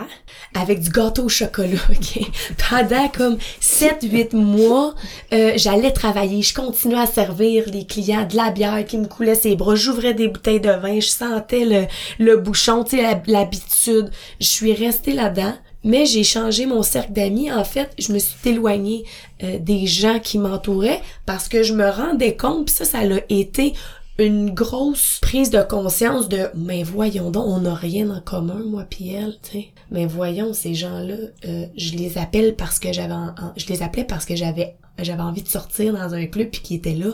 [0.54, 1.78] avec du gâteau au chocolat?
[2.70, 4.94] Pendant comme 7-8 mois,
[5.32, 9.34] euh, j'allais travailler, je continuais à servir les clients de la bière qui me coulait
[9.34, 11.86] ses bras, j'ouvrais des bouteilles de vin, je sentais le,
[12.18, 14.10] le bouchon, tu sais, l'habitude.
[14.40, 15.54] Je suis restée là-dedans,
[15.86, 17.50] mais j'ai changé mon cercle d'amis.
[17.50, 19.04] En fait, je me suis éloignée
[19.42, 23.20] euh, des gens qui m'entouraient parce que je me rendais compte, pis ça, ça l'a
[23.28, 23.72] été
[24.18, 28.86] une grosse prise de conscience de mais voyons donc on n'a rien en commun moi
[28.88, 33.14] puis elle tu mais voyons ces gens-là euh, je les appelle parce que j'avais
[33.56, 36.74] je les appelais parce que j'avais j'avais envie de sortir dans un club puis qui
[36.76, 37.10] était là.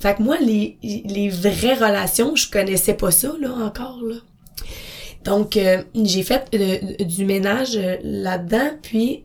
[0.00, 4.16] Fait que moi les les vraies relations je connaissais pas ça là encore là.
[5.24, 9.24] Donc euh, j'ai fait euh, du ménage là-dedans puis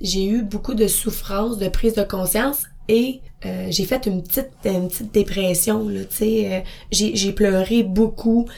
[0.00, 4.50] j'ai eu beaucoup de souffrance de prise de conscience et euh, j'ai fait une petite
[4.64, 8.48] une petite dépression là tu sais euh, j'ai j'ai pleuré beaucoup.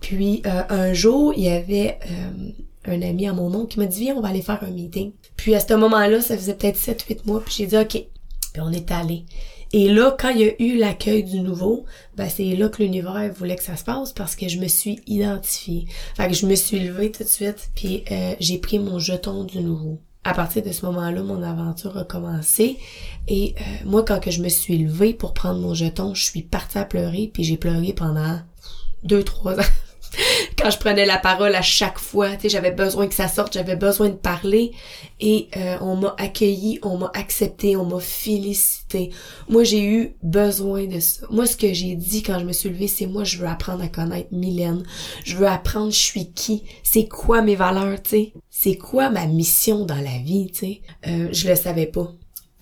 [0.00, 1.98] Puis euh, un jour il y avait
[2.84, 5.12] un ami à mon nom qui m'a dit viens on va aller faire un meeting
[5.36, 7.90] puis à ce moment-là ça faisait peut-être 7 8 mois puis j'ai dit OK
[8.52, 9.24] puis on est allé.
[9.72, 13.32] Et là quand il y a eu l'accueil du nouveau ben c'est là que l'univers
[13.34, 15.86] voulait que ça se passe parce que je me suis identifiée.
[16.14, 18.04] Fait que je me suis levée tout de suite puis
[18.38, 22.78] j'ai pris mon jeton du nouveau à partir de ce moment-là, mon aventure a commencé.
[23.28, 26.42] Et euh, moi, quand que je me suis levée pour prendre mon jeton, je suis
[26.42, 28.40] partie à pleurer, puis j'ai pleuré pendant
[29.04, 29.72] deux, trois ans.
[30.58, 33.76] quand je prenais la parole à chaque fois, tu j'avais besoin que ça sorte, j'avais
[33.76, 34.72] besoin de parler
[35.20, 39.10] et euh, on m'a accueilli, on m'a accepté, on m'a félicité.
[39.48, 41.26] Moi, j'ai eu besoin de ça.
[41.30, 43.82] Moi, ce que j'ai dit quand je me suis levée, c'est moi, je veux apprendre
[43.82, 44.84] à connaître Mylène.
[45.24, 48.32] Je veux apprendre je suis qui, c'est quoi mes valeurs, tu.
[48.50, 50.80] C'est quoi ma mission dans la vie, tu sais?
[51.06, 52.12] Euh, je le savais pas.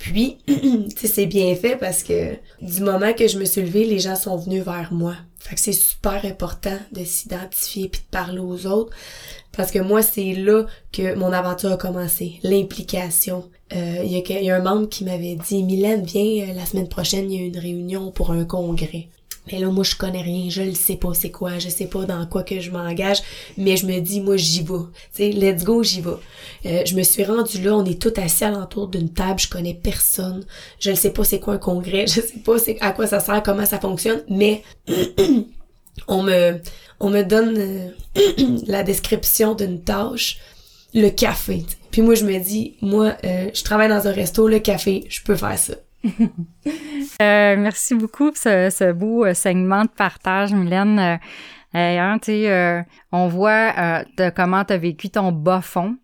[0.05, 0.37] Puis,
[0.97, 4.37] c'est bien fait parce que du moment que je me suis levée, les gens sont
[4.37, 5.17] venus vers moi.
[5.39, 8.95] Fait que c'est super important de s'identifier puis de parler aux autres
[9.57, 13.49] parce que moi, c'est là que mon aventure a commencé, l'implication.
[13.75, 16.89] Euh, il y, y, a un membre qui m'avait dit, Mylène, viens, euh, la semaine
[16.89, 19.09] prochaine, il y a une réunion pour un congrès.
[19.51, 22.05] Mais là, moi, je connais rien, je le sais pas c'est quoi, je sais pas
[22.05, 23.19] dans quoi que je m'engage,
[23.59, 24.69] mais je me dis, moi, j'y vais.
[25.15, 26.11] Tu sais, let's go, j'y vais.
[26.67, 29.75] Euh, je me suis rendue là, on est tout assis alentour d'une table, je connais
[29.75, 30.45] personne,
[30.81, 33.21] je ne sais pas c'est quoi un congrès, je sais pas c'est à quoi ça
[33.21, 34.63] sert, comment ça fonctionne, mais
[36.09, 36.59] on me,
[37.01, 37.91] on me donne euh,
[38.67, 40.39] la description d'une tâche,
[40.95, 41.65] le café.
[41.91, 45.23] Puis moi, je me dis, moi, euh, je travaille dans un resto, le café, je
[45.23, 45.75] peux faire ça.
[47.23, 50.99] Euh, merci beaucoup pour ce, ce, beau euh, segment de partage, Mylène.
[50.99, 51.17] Euh,
[51.75, 55.97] hein, euh on voit de comment tu as vécu ton bas fond.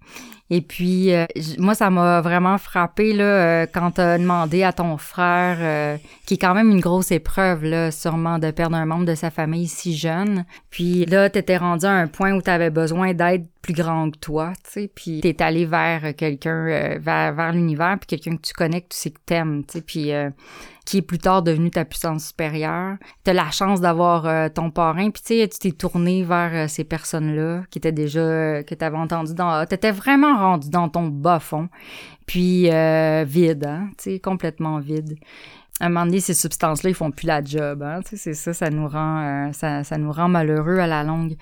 [0.51, 1.13] Et puis,
[1.59, 6.55] moi, ça m'a vraiment frappé là, quand tu demandé à ton frère, qui est quand
[6.55, 10.45] même une grosse épreuve, là, sûrement, de perdre un membre de sa famille si jeune.
[10.71, 14.19] Puis là, tu rendu à un point où tu avais besoin d'aide plus grand que
[14.19, 18.55] toi, tu sais, puis t'es allé vers quelqu'un, vers, vers l'univers, puis quelqu'un que tu
[18.55, 20.13] connais, que tu sais que t'aimes, tu sais, puis
[20.91, 22.97] qui est plus tard devenu ta puissance supérieure.
[23.23, 27.63] T'as la chance d'avoir euh, ton parrain, puis tu t'es tourné vers euh, ces personnes-là
[27.71, 29.65] qui étaient déjà, euh, que t'avais entendu dans...
[29.67, 31.69] T'étais vraiment rendu dans ton bas fond,
[32.27, 32.71] puis
[33.25, 35.17] vide, hein, tu sais, complètement vide.
[35.81, 37.83] à un moment donné, ces substances-là, ils font plus la job.
[37.83, 38.01] Hein?
[38.03, 41.03] Tu sais, c'est ça, ça nous rend, euh, ça, ça nous rend malheureux à la
[41.03, 41.37] longue.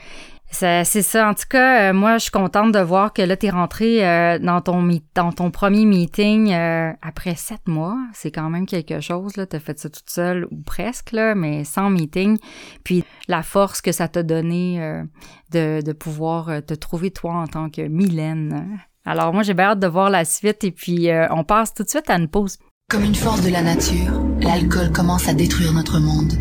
[0.50, 1.28] C'est ça.
[1.28, 4.06] En tout cas, euh, moi, je suis contente de voir que là, tu es rentré
[4.06, 7.98] euh, dans, ton, dans ton premier meeting euh, après sept mois.
[8.14, 9.32] C'est quand même quelque chose.
[9.34, 12.38] Tu as fait ça toute seule ou presque, là, mais sans meeting.
[12.82, 15.02] Puis la force que ça t'a donné
[15.50, 18.80] de, de pouvoir te trouver toi en tant que Mylène.
[19.08, 21.88] Alors moi, j'ai bien hâte de voir la suite et puis on passe tout de
[21.88, 22.58] suite à une pause.
[22.90, 26.34] Comme une force de la nature, l'alcool commence à détruire notre monde.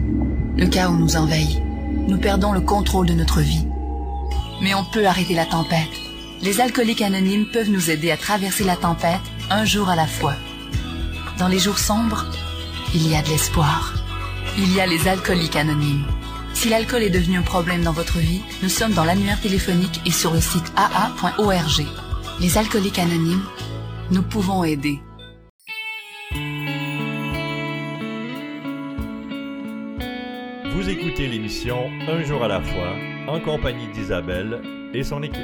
[0.58, 1.62] Le chaos nous envahit.
[2.10, 3.66] Nous perdons le contrôle de notre vie.
[4.62, 5.88] Mais on peut arrêter la tempête.
[6.42, 10.36] Les alcooliques anonymes peuvent nous aider à traverser la tempête un jour à la fois.
[11.40, 12.26] Dans les jours sombres,
[12.94, 13.94] il y a de l'espoir.
[14.58, 16.06] Il y a les alcooliques anonymes.
[16.54, 20.12] Si l'alcool est devenu un problème dans votre vie, nous sommes dans l'annuaire téléphonique et
[20.12, 21.86] sur le site aa.org.
[22.40, 23.42] Les alcooliques anonymes,
[24.12, 25.00] nous pouvons aider.
[30.72, 32.94] Vous écoutez l'émission Un jour à la fois
[33.28, 34.62] en compagnie d'Isabelle
[34.94, 35.42] et son équipe.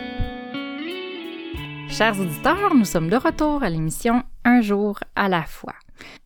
[1.90, 5.74] Chers auditeurs, nous sommes de retour à l'émission Un jour à la fois.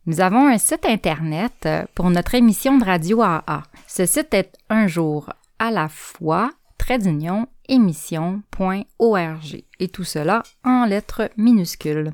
[0.04, 3.62] Nous avons un site internet euh, pour notre émission de radio AA.
[3.86, 10.84] Ce site est un jour à la fois, trait d'union, émission.org et tout cela en
[10.84, 12.12] lettres minuscules.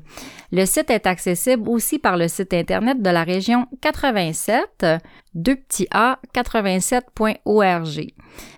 [0.51, 4.85] Le site est accessible aussi par le site internet de la région 87,
[5.33, 8.13] 2 petits a 87.org.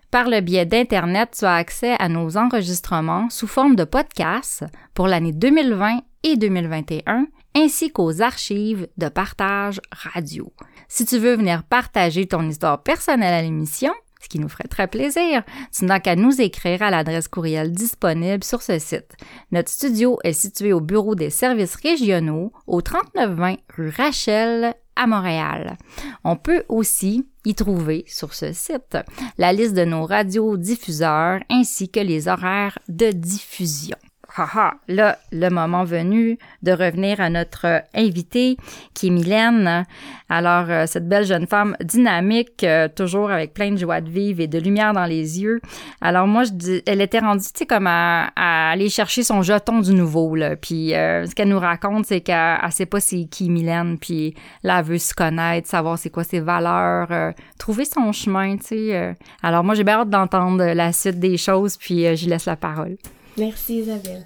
[0.09, 5.07] Par le biais d'Internet, tu as accès à nos enregistrements sous forme de podcasts pour
[5.07, 10.51] l'année 2020 et 2021, ainsi qu'aux archives de partage radio.
[10.87, 14.87] Si tu veux venir partager ton histoire personnelle à l'émission, ce qui nous ferait très
[14.87, 15.43] plaisir,
[15.75, 19.15] tu n'as qu'à nous écrire à l'adresse courriel disponible sur ce site.
[19.51, 25.77] Notre studio est situé au bureau des services régionaux au 3920 rue Rachel à Montréal.
[26.23, 28.97] On peut aussi y trouver sur ce site
[29.37, 33.97] la liste de nos radiodiffuseurs ainsi que les horaires de diffusion
[34.37, 38.57] haha, là, le moment venu de revenir à notre invitée
[38.93, 39.85] qui est Mylène.
[40.29, 44.41] Alors, euh, cette belle jeune femme dynamique, euh, toujours avec plein de joie de vivre
[44.41, 45.61] et de lumière dans les yeux.
[46.01, 49.93] Alors, moi, je elle était rendue, tu sais, comme à, aller chercher son jeton du
[49.93, 50.55] nouveau, là.
[50.55, 54.35] Puis, euh, ce qu'elle nous raconte, c'est qu'elle ne sait pas c'est qui Mylène, puis
[54.63, 59.15] là, elle veut se connaître, savoir c'est quoi ses valeurs, trouver son chemin, tu sais.
[59.41, 62.97] Alors, moi, j'ai bien hâte d'entendre la suite des choses, puis j'y laisse la parole.
[63.37, 64.25] Merci Isabelle.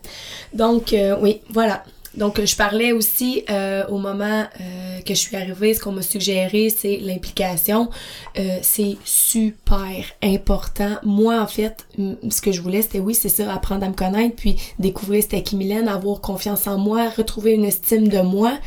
[0.53, 1.83] Donc euh, oui, voilà.
[2.15, 6.01] Donc je parlais aussi euh, au moment euh, que je suis arrivée, ce qu'on m'a
[6.01, 7.89] suggéré, c'est l'implication.
[8.61, 10.97] c'est super important.
[11.03, 11.85] Moi en fait,
[12.29, 15.41] ce que je voulais, c'était oui, c'est ça, apprendre à me connaître, puis découvrir c'était
[15.41, 18.57] qui avoir confiance en moi, retrouver une estime de moi.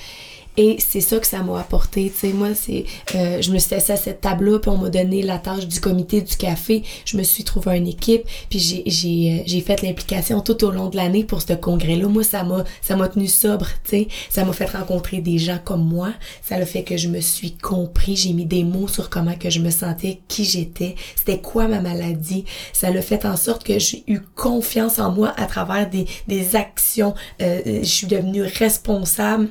[0.56, 2.10] Et c'est ça que ça m'a apporté.
[2.10, 4.88] Tu sais, moi, c'est, euh, je me suis assise à cette table-là, puis on m'a
[4.88, 6.82] donné la tâche du comité du café.
[7.04, 10.70] Je me suis trouvé une équipe, puis j'ai, j'ai, euh, j'ai fait l'implication tout au
[10.70, 12.06] long de l'année pour ce congrès-là.
[12.08, 14.08] Moi, ça m'a, ça m'a tenu sobre, tu sais.
[14.30, 16.12] Ça m'a fait rencontrer des gens comme moi.
[16.42, 18.16] Ça a fait que je me suis compris.
[18.16, 21.80] J'ai mis des mots sur comment que je me sentais, qui j'étais, c'était quoi ma
[21.80, 22.44] maladie.
[22.72, 26.54] Ça l'a fait en sorte que j'ai eu confiance en moi à travers des, des
[26.54, 27.14] actions.
[27.42, 29.48] Euh, je suis devenue responsable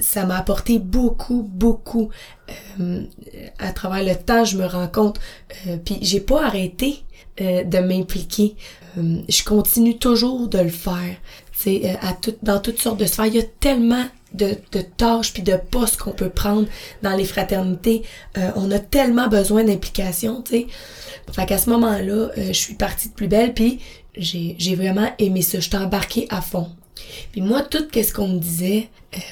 [0.00, 2.10] ça m'a apporté beaucoup, beaucoup
[2.80, 3.02] euh,
[3.58, 4.44] à travers le temps.
[4.44, 5.20] Je me rends compte,
[5.66, 7.04] euh, puis j'ai pas arrêté
[7.40, 8.56] euh, de m'impliquer.
[8.98, 11.16] Euh, je continue toujours de le faire.
[11.52, 13.26] C'est à tout, dans toutes sortes de sphères.
[13.26, 16.66] Il y a tellement de, de tâches puis de postes qu'on peut prendre
[17.02, 18.02] dans les fraternités.
[18.56, 20.66] on a tellement besoin d'implication, tu sais.
[21.32, 23.78] Fait qu'à ce moment-là, je suis partie de plus belle puis
[24.16, 25.60] j'ai, vraiment aimé ça.
[25.60, 26.68] Je t'ai embarqué à fond.
[27.32, 28.88] Puis moi, tout ce qu'on me disait,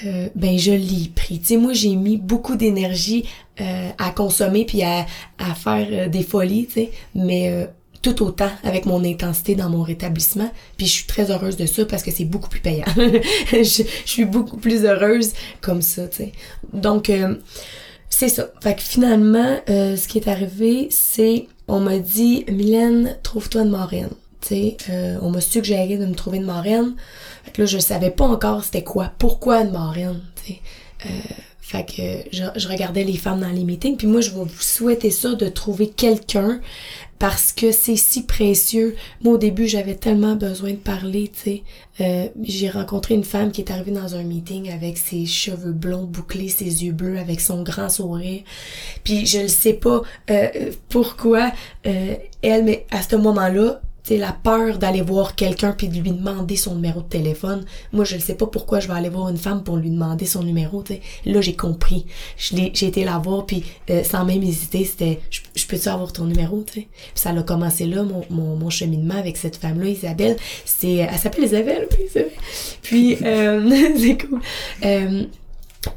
[0.07, 1.39] euh, ben je l'ai pris.
[1.41, 3.29] Tu sais, moi, j'ai mis beaucoup d'énergie
[3.61, 5.07] euh, à consommer puis à,
[5.39, 7.69] à faire euh, des folies, tu sais, mais
[8.01, 10.51] tout autant avec mon intensité dans mon rétablissement.
[10.77, 12.87] Puis je suis très heureuse de ça parce que c'est beaucoup plus payant.
[13.53, 16.33] je, suis beaucoup plus heureuse comme ça, tu sais.
[16.73, 17.11] Donc,
[18.09, 18.51] c'est ça.
[18.63, 24.11] Fait que finalement, ce qui est arrivé, c'est on m'a dit, Mylène, trouve-toi de marraine.
[24.41, 24.77] Tu sais,
[25.21, 26.95] on m'a suggéré de me trouver une marraine.
[27.57, 30.61] Là, je savais pas encore c'était quoi, pourquoi une marraine, tu sais.
[31.07, 31.09] Euh,
[31.61, 34.49] fait que je, je, regardais les femmes dans les meetings, puis moi, je vais vous
[34.61, 36.61] souhaiter ça, de trouver quelqu'un,
[37.19, 38.97] parce que c'est si précieux.
[39.23, 41.63] Moi, au début, j'avais tellement besoin de parler, tu sais.
[42.01, 46.05] Euh, j'ai rencontré une femme qui est arrivée dans un meeting avec ses cheveux blonds
[46.05, 48.43] bouclés, ses yeux bleus, avec son grand sourire.
[49.03, 50.49] Puis je ne sais pas euh,
[50.89, 51.51] pourquoi
[51.87, 56.01] euh, elle, mais à ce moment-là, tu sais, la peur d'aller voir quelqu'un puis de
[56.01, 57.67] lui demander son numéro de téléphone.
[57.93, 60.25] Moi, je ne sais pas pourquoi je vais aller voir une femme pour lui demander
[60.25, 61.01] son numéro, tu sais.
[61.27, 62.07] Là, j'ai compris.
[62.39, 66.65] J'ai été la voir puis euh, sans même hésiter, c'était je, peux-tu avoir ton numéro.
[66.67, 70.37] Puis ça a commencé là, mon, mon, mon cheminement avec cette femme-là, Isabelle.
[70.65, 71.87] C'est, elle s'appelle Isabelle.
[72.83, 74.41] Puis, euh, c'est cool.
[74.85, 75.25] Euh,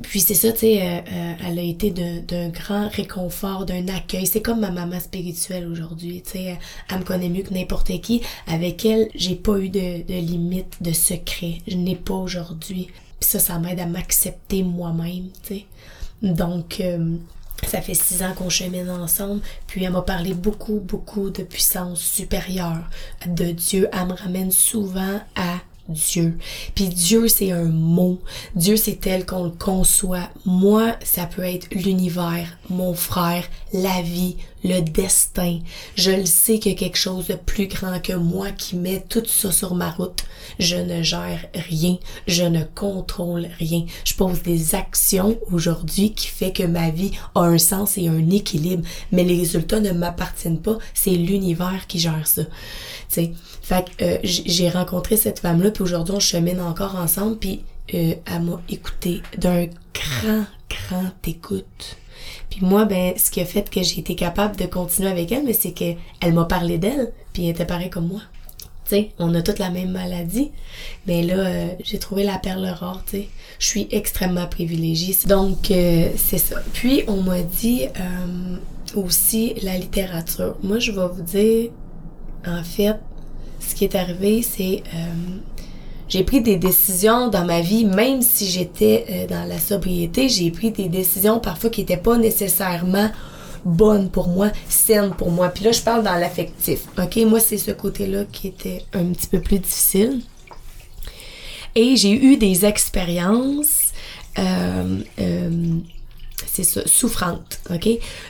[0.01, 4.25] puis c'est ça, tu sais, euh, euh, elle a été d'un grand réconfort, d'un accueil.
[4.25, 6.57] C'est comme ma maman spirituelle aujourd'hui, tu sais.
[6.89, 8.21] Elle me connaît mieux que n'importe qui.
[8.47, 11.59] Avec elle, j'ai pas eu de, de limite, de secret.
[11.67, 12.89] Je n'ai pas aujourd'hui.
[13.19, 15.65] Puis ça, ça m'aide à m'accepter moi-même, tu sais.
[16.21, 17.15] Donc, euh,
[17.67, 22.01] ça fait six ans qu'on chemine ensemble, puis elle m'a parlé beaucoup, beaucoup de puissance
[22.01, 22.89] supérieure,
[23.25, 23.87] de Dieu.
[23.93, 26.37] Elle me ramène souvent à Dieu.
[26.75, 28.19] Puis Dieu, c'est un mot.
[28.55, 30.29] Dieu, c'est tel qu'on le conçoit.
[30.45, 35.59] Moi, ça peut être l'univers, mon frère, la vie, le destin.
[35.95, 39.03] Je le sais qu'il y a quelque chose de plus grand que moi qui met
[39.07, 40.23] tout ça sur ma route.
[40.59, 41.97] Je ne gère rien.
[42.27, 43.85] Je ne contrôle rien.
[44.03, 48.29] Je pose des actions aujourd'hui qui fait que ma vie a un sens et un
[48.29, 48.87] équilibre.
[49.11, 50.77] Mais les résultats ne m'appartiennent pas.
[50.93, 52.43] C'est l'univers qui gère ça.
[52.43, 52.49] Tu
[53.09, 53.31] sais.
[53.61, 58.15] Fait que euh, j'ai rencontré cette femme-là, puis aujourd'hui on chemine encore ensemble, puis euh,
[58.25, 61.97] elle m'a écouté d'un grand, grand écoute.
[62.49, 65.43] Puis moi, ben, ce qui a fait que j'ai été capable de continuer avec elle,
[65.43, 68.21] mais c'est que elle m'a parlé d'elle, puis elle était pareille comme moi.
[68.87, 70.51] Tu on a toutes la même maladie,
[71.07, 73.27] mais là, euh, j'ai trouvé la perle rare, tu sais.
[73.57, 75.15] Je suis extrêmement privilégiée.
[75.27, 76.57] Donc, euh, c'est ça.
[76.73, 77.83] Puis, on m'a dit
[78.95, 80.57] aussi la littérature.
[80.63, 81.69] Moi, je vais vous dire,
[82.45, 82.97] en fait,
[83.59, 85.37] ce qui est arrivé, c'est euh,
[86.11, 90.51] j'ai pris des décisions dans ma vie, même si j'étais euh, dans la sobriété, j'ai
[90.51, 93.09] pris des décisions parfois qui n'étaient pas nécessairement
[93.63, 95.47] bonnes pour moi, saines pour moi.
[95.47, 96.81] Puis là, je parle dans l'affectif.
[96.97, 97.15] OK?
[97.25, 100.21] Moi, c'est ce côté-là qui était un petit peu plus difficile.
[101.75, 103.93] Et j'ai eu des expériences
[104.37, 104.99] euh,
[106.45, 107.87] c'est ça, souffrantes, OK?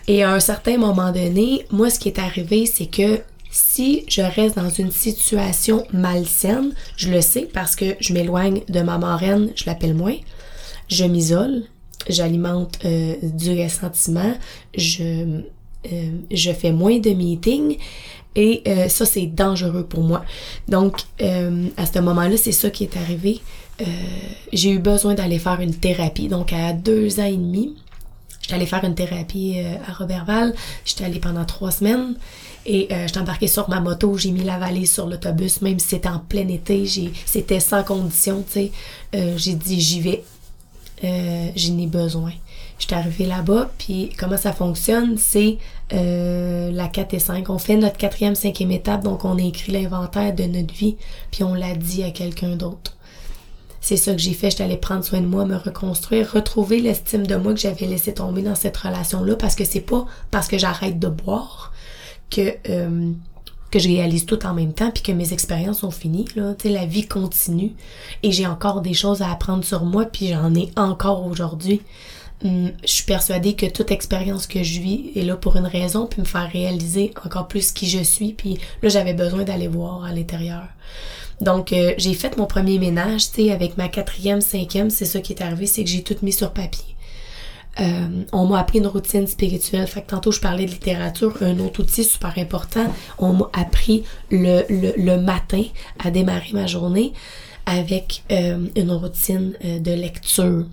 [0.08, 4.22] Et à un certain moment donné, moi, ce qui est arrivé, c'est que si je
[4.22, 9.52] reste dans une situation malsaine, je le sais parce que je m'éloigne de ma marraine,
[9.56, 10.16] je l'appelle moins,
[10.88, 11.64] je m'isole,
[12.08, 14.34] j'alimente euh, du ressentiment,
[14.76, 15.42] je,
[15.92, 17.78] euh, je fais moins de meetings
[18.36, 20.24] et euh, ça c'est dangereux pour moi.
[20.70, 23.42] Donc à ce moment-là, c'est ça qui est arrivé.
[24.54, 26.30] j'ai eu besoin d'aller faire une thérapie.
[26.30, 27.76] Donc à deux ans et demi,
[28.42, 30.54] j'étais allée faire une thérapie à Robertval.
[30.86, 32.16] J'étais allée pendant trois semaines.
[32.66, 35.90] Et euh, j'étais embarquée sur ma moto, j'ai mis la valise sur l'autobus, même si
[35.90, 36.86] c'était en plein été,
[37.26, 38.72] c'était sans condition, tu sais.
[39.16, 40.24] Euh, j'ai dit j'y vais,
[41.04, 42.32] euh, j'en ai besoin.
[42.78, 45.58] J'étais arrivée là-bas, puis comment ça fonctionne, c'est
[45.94, 47.50] euh, la 4 et 5.
[47.50, 50.98] On fait notre quatrième, cinquième étape, donc on a écrit l'inventaire de notre vie,
[51.32, 52.98] puis on l'a dit à quelqu'un d'autre.
[53.82, 57.26] C'est ça que j'ai fait, j'étais allée prendre soin de moi, me reconstruire, retrouver l'estime
[57.26, 60.60] de moi que j'avais laissé tomber dans cette relation-là, parce que c'est pas parce que
[60.60, 61.71] j'arrête de boire
[62.32, 63.12] que euh,
[63.72, 66.54] que je réalise tout en même temps puis que mes expériences sont finies là.
[66.56, 67.74] Tu sais la vie continue.
[68.22, 71.82] Et j'ai encore des choses à apprendre sur moi puis j'en ai encore aujourd'hui.
[72.44, 76.08] Hum, je suis persuadée que toute expérience que je vis est là pour une raison
[76.08, 80.04] puis me faire réaliser encore plus qui je suis puis là j'avais besoin d'aller voir
[80.04, 80.64] à l'intérieur.
[81.40, 84.90] Donc euh, j'ai fait mon premier ménage tu sais avec ma quatrième cinquième.
[84.90, 86.96] C'est ça qui est arrivé c'est que j'ai tout mis sur papier
[87.80, 89.88] euh, on m'a appris une routine spirituelle.
[89.88, 91.38] Fait que tantôt, je parlais de littérature.
[91.42, 95.64] Un autre outil super important, on m'a appris le, le, matin
[96.00, 97.14] à démarrer ma journée
[97.66, 100.66] avec euh, une routine euh, de lecture.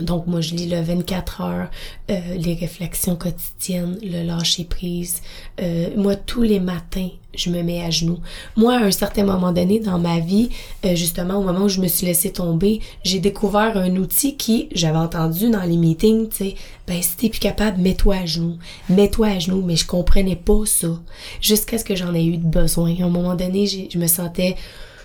[0.00, 1.70] Donc moi je lis le 24 heures,
[2.10, 5.22] euh, les réflexions quotidiennes, le lâcher prise.
[5.60, 8.18] Euh, moi tous les matins je me mets à genoux.
[8.56, 10.50] Moi à un certain moment donné dans ma vie,
[10.84, 14.68] euh, justement au moment où je me suis laissé tomber, j'ai découvert un outil qui
[14.72, 16.54] j'avais entendu dans les meetings, tu sais,
[16.86, 18.56] ben si t'es plus capable, mets-toi à genoux,
[18.88, 19.62] mets-toi à genoux.
[19.64, 20.88] Mais je comprenais pas ça
[21.40, 22.94] jusqu'à ce que j'en ai eu de besoin.
[23.00, 24.56] À un moment donné, je me sentais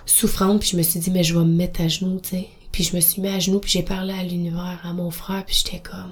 [0.06, 2.48] souffrante puis je me suis dit mais je vais me mettre à genoux, tu sais
[2.74, 5.46] puis je me suis mis à genoux, puis j'ai parlé à l'univers, à mon frère,
[5.46, 6.12] puis j'étais comme,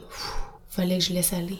[0.69, 1.57] fallait que je laisse aller.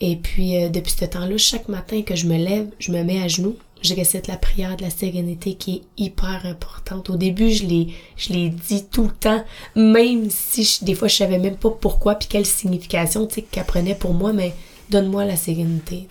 [0.00, 3.22] Et puis, euh, depuis ce temps-là, chaque matin que je me lève, je me mets
[3.22, 7.08] à genoux, je récite la prière de la sérénité qui est hyper importante.
[7.08, 9.42] Au début, je l'ai, je l'ai dit tout le temps,
[9.74, 13.94] même si des fois je savais même pas pourquoi puis quelle signification, tu sais, prenait
[13.94, 14.54] pour moi, mais
[14.90, 16.06] donne-moi la sérénité.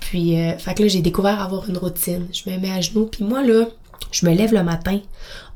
[0.00, 2.28] Puis, euh, fait que là, j'ai découvert avoir une routine.
[2.32, 3.66] Je me mets à genoux, puis moi, là,
[4.10, 5.00] je me lève le matin,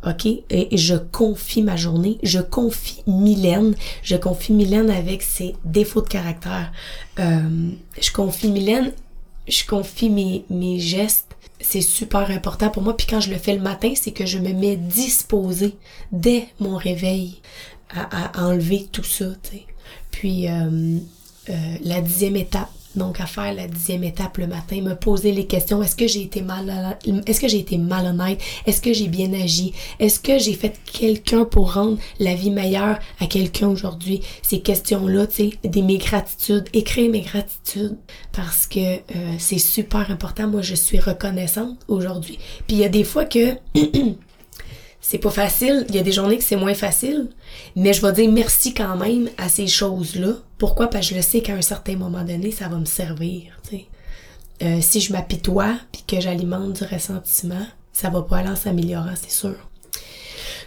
[0.06, 6.02] ok, et je confie ma journée, je confie Mylène, je confie Mylène avec ses défauts
[6.02, 6.72] de caractère,
[7.18, 7.70] euh,
[8.00, 8.92] je confie Mylène
[9.48, 11.36] je confie mes, gestes.
[11.60, 12.96] C'est super important pour moi.
[12.96, 15.76] Puis quand je le fais le matin, c'est que je me mets disposée
[16.12, 17.40] dès mon réveil
[17.90, 19.24] à, enlever tout ça.
[20.10, 20.98] Puis euh,
[21.48, 25.46] euh, la dixième étape, donc à faire la dixième étape le matin, me poser les
[25.46, 25.82] questions.
[25.82, 28.40] Est-ce que j'ai été mal, est-ce que j'ai été malhonnête?
[28.66, 29.72] Est-ce que j'ai bien agi?
[29.98, 34.20] Est-ce que j'ai fait quelqu'un pour rendre la vie meilleure à quelqu'un aujourd'hui?
[34.42, 37.96] Ces questions-là, tu sais, des mes gratitudes, écrire mes gratitudes
[38.32, 39.00] parce que euh,
[39.38, 40.48] c'est super important.
[40.48, 42.38] Moi, je suis reconnaissante aujourd'hui.
[42.66, 43.54] Puis il y a des fois que
[45.10, 45.86] c'est pas facile.
[45.88, 47.30] Il y a des journées que c'est moins facile.
[47.76, 50.34] Mais je vais dire merci quand même à ces choses-là.
[50.58, 50.90] Pourquoi?
[50.90, 53.58] Parce que je le sais qu'à un certain moment donné, ça va me servir.
[54.60, 59.14] Euh, si je m'apitoie puis que j'alimente du ressentiment, ça va pas aller en s'améliorant,
[59.18, 59.67] c'est sûr.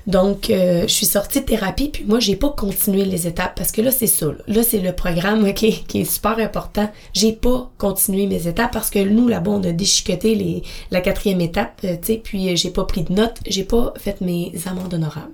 [0.08, 3.72] Donc, euh, je suis sortie de thérapie, puis moi, j'ai pas continué les étapes parce
[3.72, 4.28] que là, c'est ça.
[4.47, 6.89] Là, c'est le programme qui est super important.
[7.14, 11.41] J'ai pas continué mes étapes parce que nous, là-bas, on a déchiqueté les, la quatrième
[11.41, 14.54] étape, euh, tu sais, puis euh, j'ai pas pris de notes, j'ai pas fait mes
[14.66, 15.32] amendes honorables.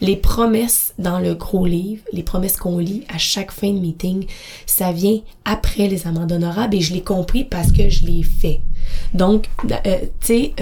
[0.00, 4.26] Les promesses dans le gros livre, les promesses qu'on lit à chaque fin de meeting,
[4.66, 8.60] ça vient après les amendes honorables et je l'ai compris parce que je l'ai fait.
[9.14, 9.74] Donc, tu
[10.20, 10.52] sais,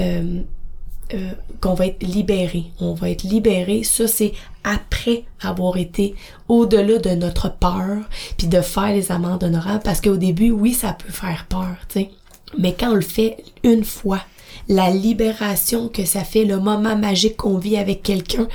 [1.13, 2.65] euh, qu'on va être libéré.
[2.81, 3.83] On va être libéré.
[3.83, 4.33] Ça, c'est
[4.63, 6.15] après avoir été
[6.49, 7.99] au-delà de notre peur,
[8.39, 9.83] puis de faire les amendes honorables.
[9.85, 12.11] Parce qu'au début, oui, ça peut faire peur, tu sais.
[12.59, 14.21] Mais quand on le fait une fois,
[14.69, 18.47] la libération que ça fait, le moment magique qu'on vit avec quelqu'un.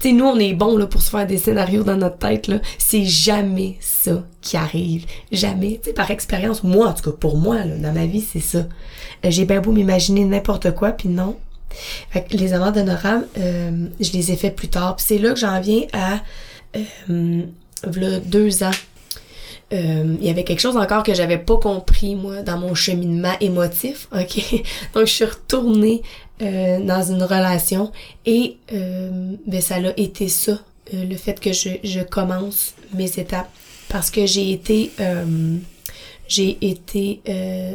[0.00, 2.48] Tu sais, nous, on est bon là, pour se faire des scénarios dans notre tête.
[2.48, 2.60] là.
[2.78, 5.04] C'est jamais ça qui arrive.
[5.30, 5.78] Jamais.
[5.82, 8.40] Tu sais, par expérience, moi, en tout cas, pour moi, là, dans ma vie, c'est
[8.40, 8.58] ça.
[9.24, 11.36] Euh, j'ai bien beau m'imaginer n'importe quoi, puis non,
[12.10, 14.96] fait que les amendes honorables, euh, je les ai fait plus tard.
[14.96, 16.20] Puis c'est là que j'en viens à
[17.08, 17.42] euh,
[18.24, 18.70] deux ans.
[19.72, 23.34] Euh, il y avait quelque chose encore que j'avais pas compris moi dans mon cheminement
[23.40, 24.62] émotif, ok?
[24.94, 26.02] Donc je suis retournée
[26.40, 27.92] euh, dans une relation
[28.24, 30.58] et euh, ben ça a été ça,
[30.92, 33.50] le fait que je, je commence mes étapes
[33.90, 34.90] parce que j'ai été
[36.28, 37.22] j'ai été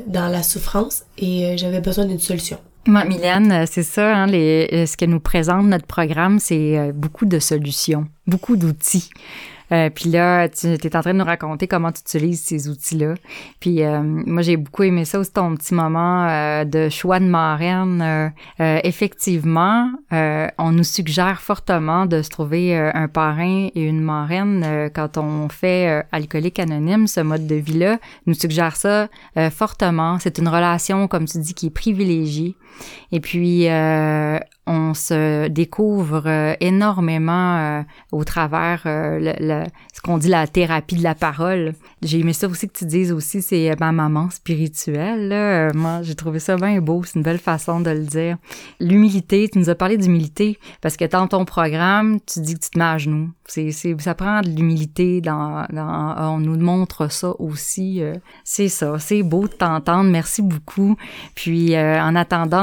[0.07, 2.57] dans la souffrance et j'avais besoin d'une solution.
[2.85, 6.77] Moi, Mylène, euh, c'est ça, hein, les, euh, ce que nous présente notre programme, c'est
[6.77, 9.09] euh, beaucoup de solutions, beaucoup d'outils.
[9.73, 13.15] Euh, puis là, tu es en train de nous raconter comment tu utilises ces outils-là.
[13.59, 17.25] Puis euh, moi, j'ai beaucoup aimé ça aussi, ton petit moment euh, de choix de
[17.25, 18.31] marraine.
[18.59, 25.49] effectivement, on nous suggère fortement de se trouver un parrain et une marraine quand on
[25.49, 27.99] fait alcoolique anonyme, ce mode de vie-là.
[28.25, 29.07] nous suggère ça
[29.51, 30.17] fortement.
[30.19, 32.55] C'est une relation, comme tu dis, qui est privilégiée.
[33.11, 33.67] Et puis,
[34.65, 40.95] on se découvre euh, énormément euh, au travers euh, le, ce qu'on dit la thérapie
[40.95, 41.73] de la parole.
[42.01, 45.71] J'ai aimé ça aussi que tu dises aussi c'est ma maman spirituelle.
[45.73, 48.37] Moi, j'ai trouvé ça bien beau, c'est une belle façon de le dire.
[48.79, 52.69] L'humilité, tu nous as parlé d'humilité parce que dans ton programme, tu dis que tu
[52.69, 53.31] te mets à genoux.
[53.45, 58.01] C'est, ça prend de l'humilité dans, on nous montre ça aussi.
[58.43, 60.09] c'est ça, c'est beau de t'entendre.
[60.09, 60.95] Merci beaucoup.
[61.35, 62.62] Puis en attendant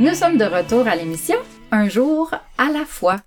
[0.00, 1.36] Nous sommes de retour à l'émission
[1.70, 3.20] Un jour à la fois.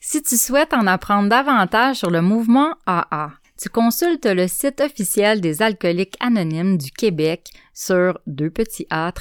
[0.00, 5.42] Si tu souhaites en apprendre davantage sur le mouvement AA, tu consultes le site officiel
[5.42, 9.12] des alcooliques anonymes du Québec sur deux petits a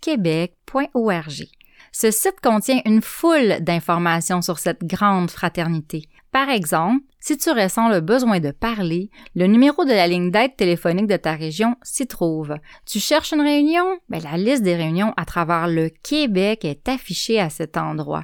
[0.00, 1.44] québec.org.
[1.92, 6.08] Ce site contient une foule d'informations sur cette grande fraternité.
[6.32, 10.54] Par exemple, si tu ressens le besoin de parler, le numéro de la ligne d'aide
[10.54, 12.54] téléphonique de ta région s'y trouve.
[12.86, 13.84] Tu cherches une réunion?
[14.08, 18.22] Ben, la liste des réunions à travers le Québec est affichée à cet endroit.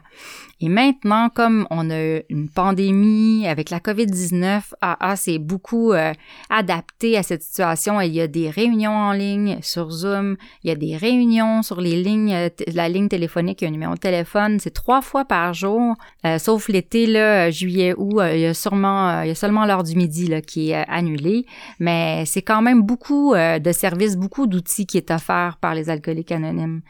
[0.63, 6.13] Et maintenant, comme on a une pandémie avec la COVID-19, AA s'est beaucoup euh,
[6.51, 8.01] adapté à cette situation.
[8.01, 11.81] Il y a des réunions en ligne sur Zoom, il y a des réunions sur
[11.81, 14.61] les lignes, euh, la ligne téléphonique, il y a un numéro de téléphone.
[14.61, 17.07] C'est trois fois par jour, euh, sauf l'été,
[17.51, 18.92] juillet, où il y a sûrement,
[19.23, 21.47] il y a seulement l'heure du midi qui est annulée,
[21.79, 26.33] mais c'est quand même beaucoup de services, beaucoup d'outils qui est offert par les alcooliques
[26.33, 26.83] anonymes.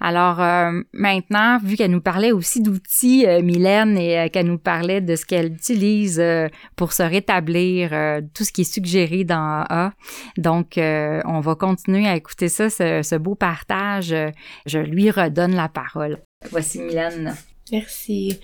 [0.00, 0.38] Alors
[0.92, 5.52] maintenant, vu qu'elle nous parlait aussi d'outils, Mylène, et qu'elle nous parlait de ce qu'elle
[5.52, 6.22] utilise
[6.76, 7.90] pour se rétablir,
[8.34, 9.92] tout ce qui est suggéré dans A,
[10.36, 14.14] donc on va continuer à écouter ça, ce, ce beau partage.
[14.66, 16.18] Je lui redonne la parole.
[16.50, 17.34] Voici Mylène.
[17.72, 18.38] Merci.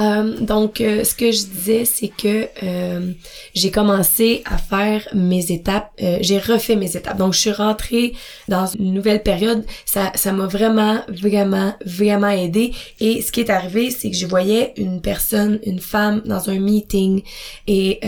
[0.00, 3.12] Euh, donc, euh, ce que je disais, c'est que euh,
[3.54, 5.90] j'ai commencé à faire mes étapes.
[6.20, 7.18] j'ai refait mes étapes.
[7.18, 8.14] Donc, je suis rentrée
[8.48, 9.64] dans une nouvelle période.
[9.86, 12.72] Ça, ça m'a vraiment, vraiment, vraiment aidé.
[13.00, 16.58] Et ce qui est arrivé, c'est que je voyais une personne, une femme, dans un
[16.60, 17.22] meeting.
[17.66, 18.00] Et,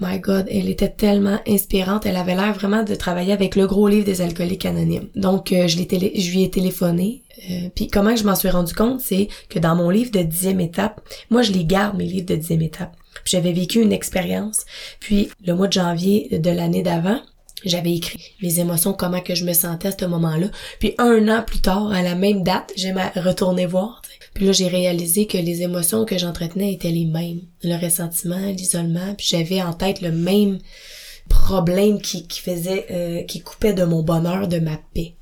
[0.00, 2.06] my God, elle était tellement inspirante.
[2.06, 5.08] Elle avait l'air vraiment de travailler avec le gros livre des alcooliques anonymes.
[5.16, 7.22] Donc, je, l'ai je lui ai téléphoné.
[7.50, 10.60] Euh, puis comment je m'en suis rendu compte, c'est que dans mon livre de dixième
[10.60, 12.94] étape, moi je les garde mes livres de dixième étape.
[13.24, 14.64] J'avais vécu une expérience.
[15.00, 17.20] Puis le mois de janvier de l'année d'avant,
[17.64, 20.48] j'avais écrit mes émotions, comment que je me sentais à ce moment-là.
[20.80, 24.02] Puis un an plus tard, à la même date, j'ai retourné voir.
[24.34, 27.42] Puis là, j'ai réalisé que les émotions que j'entretenais étaient les mêmes.
[27.62, 29.14] Le ressentiment, l'isolement.
[29.16, 30.58] Puis j'avais en tête le même
[31.28, 35.14] problème qui, faisait, euh, qui coupait de mon bonheur, de ma paix.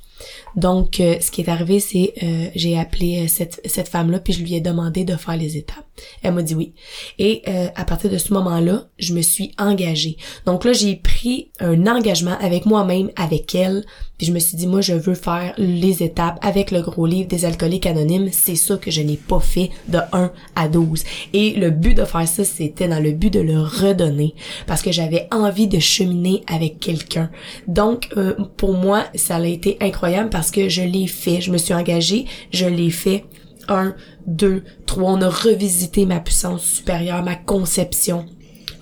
[0.56, 4.32] Donc, euh, ce qui est arrivé, c'est euh, j'ai appelé euh, cette, cette femme-là, puis
[4.32, 5.84] je lui ai demandé de faire les étapes.
[6.22, 6.72] Elle m'a dit oui.
[7.18, 7.42] Et
[7.74, 10.16] à partir de ce moment-là, je me suis engagée.
[10.46, 13.84] Donc là, j'ai pris un engagement avec moi-même, avec elle,
[14.16, 17.28] puis je me suis dit, moi, je veux faire les étapes avec le gros livre
[17.28, 18.30] des alcooliques anonymes.
[18.32, 21.04] C'est ça que je n'ai pas fait de 1 à 12.
[21.34, 24.34] Et le but de faire ça, c'était dans le but de le redonner,
[24.66, 27.30] parce que j'avais envie de cheminer avec quelqu'un.
[27.68, 28.08] Donc,
[28.56, 32.66] pour moi, ça a été incroyable que je l'ai fait, je me suis engagée, je
[32.66, 33.24] l'ai fait.
[33.68, 33.94] Un,
[34.26, 38.26] deux, trois, on a revisité ma puissance supérieure, ma conception,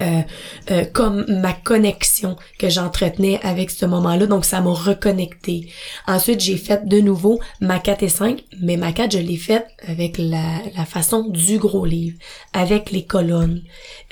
[0.03, 0.23] euh,
[0.71, 4.27] euh, comme ma connexion que j'entretenais avec ce moment-là.
[4.27, 5.69] Donc, ça m'a reconnecté.
[6.07, 9.67] Ensuite, j'ai fait de nouveau ma 4 et 5, mais ma 4, je l'ai faite
[9.87, 12.17] avec la, la, façon du gros livre,
[12.53, 13.63] avec les colonnes,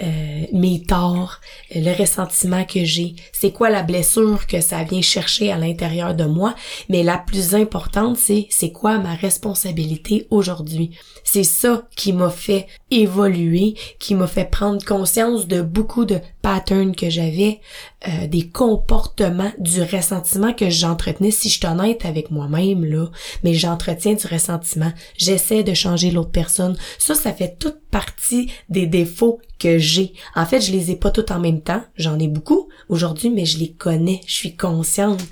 [0.02, 1.40] euh, mes torts,
[1.74, 3.14] le ressentiment que j'ai.
[3.32, 6.54] C'est quoi la blessure que ça vient chercher à l'intérieur de moi?
[6.88, 10.90] Mais la plus importante, c'est c'est quoi ma responsabilité aujourd'hui?
[11.24, 16.96] C'est ça qui m'a fait évoluer, qui m'a fait prendre conscience de beaucoup de patterns
[16.96, 17.60] que j'avais,
[18.08, 21.30] euh, des comportements, du ressentiment que j'entretenais.
[21.30, 23.10] Si je suis honnête avec moi-même, là,
[23.44, 24.90] mais j'entretiens du ressentiment.
[25.18, 26.78] J'essaie de changer l'autre personne.
[26.98, 30.14] Ça, ça fait toute partie des défauts que j'ai.
[30.34, 31.82] En fait, je les ai pas tous en même temps.
[31.96, 34.22] J'en ai beaucoup aujourd'hui, mais je les connais.
[34.26, 35.22] Je suis consciente.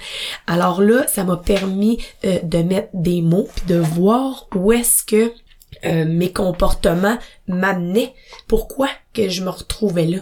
[0.46, 5.04] Alors là, ça m'a permis euh, de mettre des mots puis de voir où est-ce
[5.04, 5.32] que
[5.84, 8.14] euh, mes comportements m'amenaient.
[8.48, 10.18] Pourquoi que je me retrouvais là?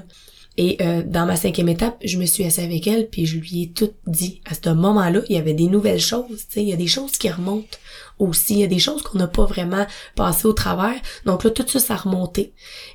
[0.58, 3.62] Et euh, dans ma cinquième étape, je me suis assise avec elle, puis je lui
[3.62, 4.42] ai tout dit.
[4.44, 6.44] À ce moment-là, il y avait des nouvelles choses.
[6.56, 7.78] Il y a des choses qui remontent
[8.18, 8.54] aussi.
[8.54, 11.00] Il y a des choses qu'on n'a pas vraiment passées au travers.
[11.24, 12.52] Donc là, tout ça, ça a remonté.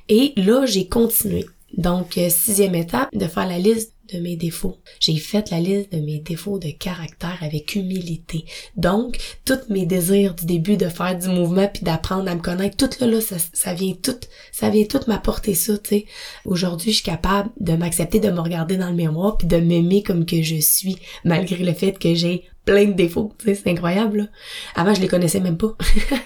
[0.08, 1.46] Et là, j'ai continué.
[1.76, 4.78] Donc, euh, sixième étape, de faire la liste de mes défauts.
[5.00, 8.44] J'ai fait la liste de mes défauts de caractère avec humilité.
[8.76, 12.76] Donc, tous mes désirs du début de faire du mouvement puis d'apprendre à me connaître,
[12.76, 14.18] tout là, là ça, ça vient tout,
[14.52, 16.04] ça vient tout m'apporter ça, tu sais.
[16.44, 20.02] Aujourd'hui, je suis capable de m'accepter, de me regarder dans le miroir puis de m'aimer
[20.02, 23.70] comme que je suis, malgré le fait que j'ai plein de défauts, tu sais, c'est
[23.70, 24.18] incroyable.
[24.18, 24.26] Là.
[24.74, 25.74] Avant, je les connaissais même pas.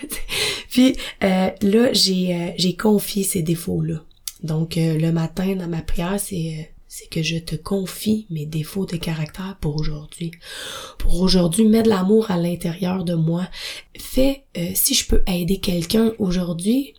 [0.71, 4.03] puis euh, là, j'ai euh, j'ai confié ces défauts-là.
[4.43, 8.85] Donc, euh, le matin, dans ma prière, c'est c'est que je te confie mes défauts
[8.85, 10.31] de caractère pour aujourd'hui.
[10.99, 13.49] Pour aujourd'hui, mets de l'amour à l'intérieur de moi.
[13.99, 16.93] Fais, euh, si je peux aider quelqu'un aujourd'hui,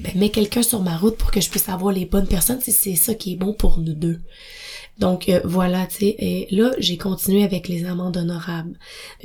[0.00, 2.72] ben, mets quelqu'un sur ma route pour que je puisse avoir les bonnes personnes si
[2.72, 4.18] c'est ça qui est bon pour nous deux.
[4.98, 8.76] Donc euh, voilà, tu sais, et là j'ai continué avec les amendes honorables.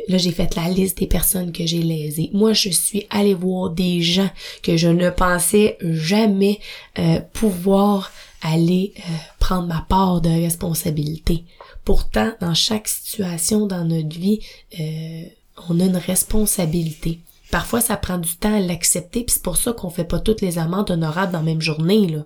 [0.08, 2.30] Là j'ai fait la liste des personnes que j'ai lésées.
[2.32, 4.30] Moi je suis allée voir des gens
[4.62, 6.60] que je ne pensais jamais
[7.00, 8.12] euh, pouvoir
[8.42, 9.02] aller euh,
[9.40, 11.46] prendre ma part de responsabilité.
[11.86, 14.40] Pourtant, dans chaque situation dans notre vie,
[14.80, 15.24] euh,
[15.70, 17.20] on a une responsabilité.
[17.52, 20.42] Parfois, ça prend du temps à l'accepter, puis c'est pour ça qu'on fait pas toutes
[20.42, 22.08] les amendes honorables dans la même journée.
[22.08, 22.26] Là.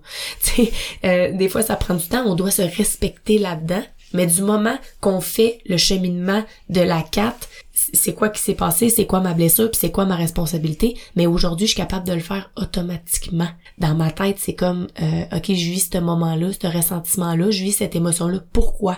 [1.03, 3.84] Euh, des fois, ça prend du temps, on doit se respecter là-dedans.
[4.13, 8.89] Mais du moment qu'on fait le cheminement de la carte, c'est quoi qui s'est passé,
[8.89, 10.97] c'est quoi ma blessure, puis c'est quoi ma responsabilité.
[11.15, 13.49] Mais aujourd'hui, je suis capable de le faire automatiquement.
[13.78, 17.73] Dans ma tête, c'est comme, euh, ok, je vis ce moment-là, ce ressentiment-là, je vis
[17.73, 18.39] cette émotion-là.
[18.53, 18.97] Pourquoi?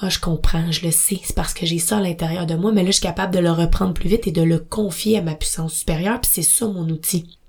[0.00, 2.72] Ah, je comprends, je le sais, c'est parce que j'ai ça à l'intérieur de moi,
[2.72, 5.22] mais là, je suis capable de le reprendre plus vite et de le confier à
[5.22, 7.39] ma puissance supérieure, puis c'est ça mon outil.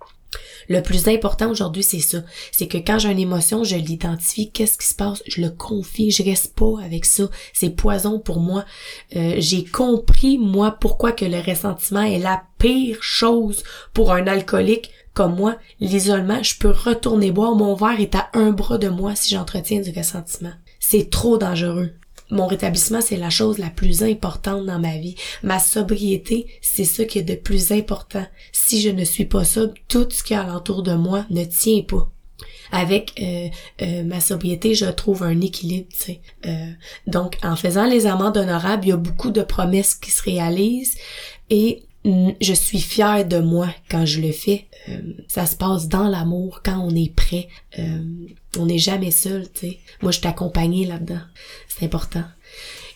[0.71, 2.19] Le plus important aujourd'hui, c'est ça.
[2.53, 4.51] C'est que quand j'ai une émotion, je l'identifie.
[4.51, 5.21] Qu'est-ce qui se passe?
[5.27, 6.11] Je le confie.
[6.11, 7.25] Je reste pas avec ça.
[7.51, 8.63] C'est poison pour moi.
[9.17, 14.91] Euh, j'ai compris, moi, pourquoi que le ressentiment est la pire chose pour un alcoolique
[15.13, 15.57] comme moi.
[15.81, 17.53] L'isolement, je peux retourner boire.
[17.53, 20.53] Mon verre est à un bras de moi si j'entretiens du ressentiment.
[20.79, 21.91] C'est trop dangereux
[22.31, 25.15] mon rétablissement, c'est la chose la plus importante dans ma vie.
[25.43, 28.25] Ma sobriété, c'est ça qui est de plus important.
[28.51, 31.81] Si je ne suis pas sobre, tout ce qui est alentour de moi ne tient
[31.81, 32.09] pas.
[32.71, 33.49] Avec euh,
[33.81, 35.89] euh, ma sobriété, je trouve un équilibre.
[36.45, 36.71] Euh,
[37.05, 40.95] donc, en faisant les amendes honorables, il y a beaucoup de promesses qui se réalisent
[41.49, 44.67] et je suis fière de moi quand je le fais.
[44.89, 47.47] Euh, ça se passe dans l'amour, quand on est prêt.
[47.77, 48.03] Euh,
[48.57, 49.77] on n'est jamais seul, tu sais.
[50.01, 51.21] Moi, je suis accompagnée là-dedans.
[51.67, 52.23] C'est important.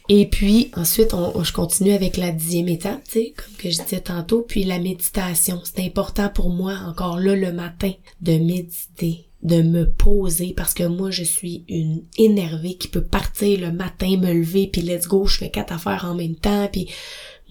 [0.07, 3.81] Et puis, ensuite, on, je continue avec la dixième étape, tu sais, comme que je
[3.81, 4.41] disais tantôt.
[4.41, 5.61] Puis la méditation.
[5.63, 7.91] C'est important pour moi, encore là, le matin,
[8.21, 13.59] de méditer de me poser parce que moi je suis une énervée qui peut partir
[13.59, 16.89] le matin me lever puis let's go je fais quatre affaires en même temps puis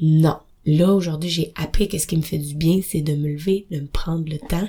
[0.01, 3.67] non Là, aujourd'hui, j'ai appris qu'est-ce qui me fait du bien, c'est de me lever,
[3.71, 4.69] de me prendre le temps.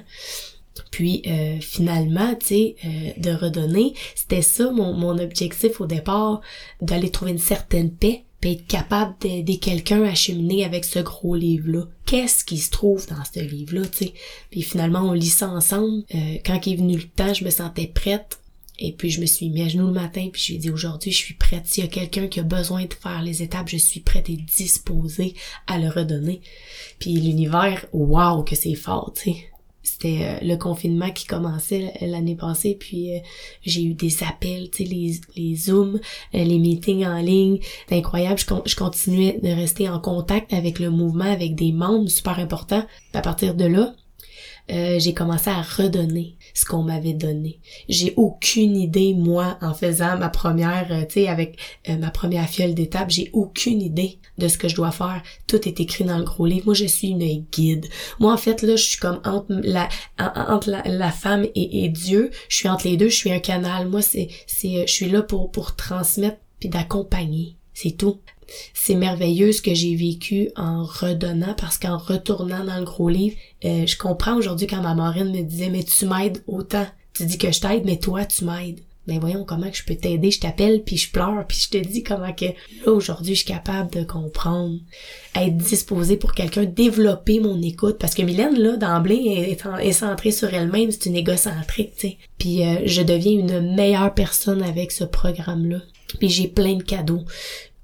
[0.91, 6.41] Puis euh, finalement, tu sais, euh, de redonner, c'était ça mon, mon objectif au départ,
[6.81, 11.35] d'aller trouver une certaine paix, puis être capable d'aider quelqu'un à cheminer avec ce gros
[11.35, 11.85] livre-là.
[12.05, 14.13] Qu'est-ce qui se trouve dans ce livre-là, tu sais?
[14.51, 16.03] Puis finalement, on lit ça ensemble.
[16.13, 18.39] Euh, quand il est venu le temps, je me sentais prête
[18.77, 20.69] et puis je me suis mis à genoux le matin, puis je lui ai dit
[20.69, 21.65] aujourd'hui je suis prête.
[21.65, 24.35] S'il y a quelqu'un qui a besoin de faire les étapes, je suis prête et
[24.37, 25.33] disposée
[25.67, 26.41] à le redonner.
[26.99, 29.37] Puis l'univers, waouh que c'est fort, tu sais.
[29.85, 33.19] C'était euh, le confinement qui commençait l'année passée, puis euh,
[33.61, 35.99] j'ai eu des appels, tu sais, les, les Zooms,
[36.33, 37.59] euh, les meetings en ligne.
[37.87, 38.39] C'est incroyable.
[38.39, 42.83] Je, je continuais de rester en contact avec le mouvement, avec des membres super importants.
[43.13, 43.93] À partir de là,
[44.71, 47.59] euh, j'ai commencé à redonner ce qu'on m'avait donné.
[47.87, 52.49] J'ai aucune idée, moi, en faisant ma première, euh, tu sais, avec euh, ma première
[52.49, 55.21] fiole d'étape, j'ai aucune idée de ce que je dois faire.
[55.47, 56.65] Tout est écrit dans le gros livre.
[56.65, 57.85] Moi, je suis une guide.
[58.19, 59.87] Moi, en fait, là, je suis comme entre la,
[60.17, 62.31] entre la, femme et, et, Dieu.
[62.49, 63.09] Je suis entre les deux.
[63.09, 63.87] Je suis un canal.
[63.87, 67.57] Moi, c'est, c'est, je suis là pour, pour transmettre puis d'accompagner.
[67.73, 68.19] C'est tout
[68.73, 73.35] c'est merveilleux ce que j'ai vécu en redonnant parce qu'en retournant dans le gros livre,
[73.63, 76.85] euh, je comprends aujourd'hui quand ma marraine me disait mais tu m'aides autant.
[77.13, 78.81] Tu dis que je t'aide mais toi tu m'aides.
[79.07, 81.77] Mais voyons comment que je peux t'aider, je t'appelle puis je pleure puis je te
[81.77, 84.79] dis comment que là aujourd'hui je suis capable de comprendre,
[85.35, 90.51] être disposée pour quelqu'un, développer mon écoute parce que Mylène là d'emblée est, centrée sur
[90.53, 92.17] elle-même, c'est une égocentrique, tu sais.
[92.39, 95.77] Puis euh, je deviens une meilleure personne avec ce programme là.
[96.19, 97.25] Puis j'ai plein de cadeaux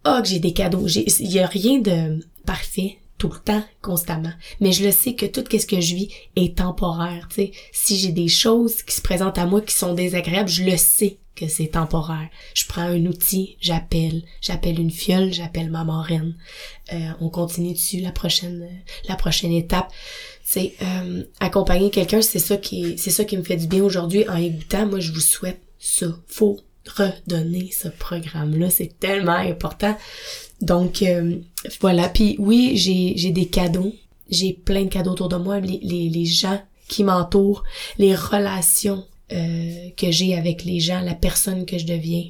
[0.06, 0.88] oh, que j'ai des cadeaux.
[0.88, 4.34] Il y a rien de parfait tout le temps, constamment.
[4.60, 7.30] Mais je le sais que tout ce que je vis est temporaire.
[7.72, 11.20] Si j'ai des choses qui se présentent à moi qui sont désagréables, je le sais
[11.36, 12.30] que c'est temporaire.
[12.56, 16.36] Je prends un outil, j'appelle, j'appelle une fiole, j'appelle ma marraine.
[16.94, 18.68] Euh, on continue dessus la prochaine,
[19.08, 19.92] la prochaine étape.
[20.44, 24.28] C'est euh, accompagner quelqu'un, c'est ça qui, c'est ça qui me fait du bien aujourd'hui
[24.28, 24.88] en écoutant.
[24.88, 26.08] Moi, je vous souhaite ça.
[26.28, 28.70] Faut redonner ce programme-là.
[28.70, 29.96] C'est tellement important.
[30.62, 31.38] Donc euh,
[31.80, 32.10] voilà.
[32.10, 33.94] Puis oui, j'ai, des cadeaux.
[34.30, 35.60] J'ai plein de cadeaux autour de moi.
[35.60, 37.64] Les, les, les gens qui m'entourent,
[37.98, 42.26] les relations euh, que j'ai avec les gens, la personne que je deviens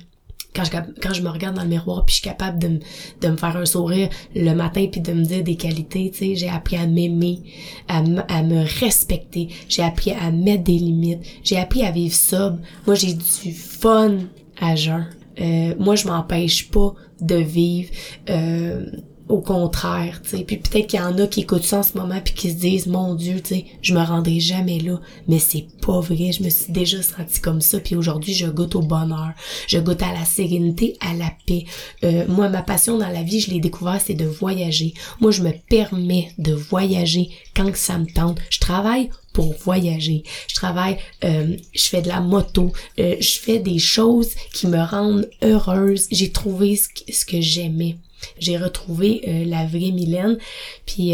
[0.55, 0.71] quand je,
[1.01, 2.79] quand je me regarde dans le miroir puis je suis capable de,
[3.21, 6.35] de me faire un sourire le matin puis de me dire des qualités, tu sais,
[6.35, 7.39] j'ai appris à m'aimer,
[7.87, 12.59] à, à me respecter, j'ai appris à mettre des limites, j'ai appris à vivre sobre.
[12.85, 14.17] Moi, j'ai du fun
[14.61, 17.89] Euh, moi, je m'empêche pas de vivre.
[18.29, 18.85] Euh,
[19.31, 20.43] au contraire, tu sais.
[20.43, 22.57] Puis peut-être qu'il y en a qui écoutent ça en ce moment puis qui se
[22.57, 26.43] disent mon dieu, tu sais, je me rendrai jamais là, mais c'est pas vrai, je
[26.43, 29.31] me suis déjà sentie comme ça puis aujourd'hui, je goûte au bonheur,
[29.67, 31.63] je goûte à la sérénité, à la paix.
[32.03, 34.93] Euh, moi ma passion dans la vie, je l'ai découvert, c'est de voyager.
[35.21, 38.39] Moi, je me permets de voyager quand ça me tente.
[38.49, 40.23] Je travaille pour voyager.
[40.47, 44.79] Je travaille, euh, je fais de la moto, euh, je fais des choses qui me
[44.79, 46.07] rendent heureuse.
[46.11, 47.97] J'ai trouvé ce que j'aimais
[48.37, 50.37] j'ai retrouvé euh, la vraie Mylène.
[50.85, 51.13] Puis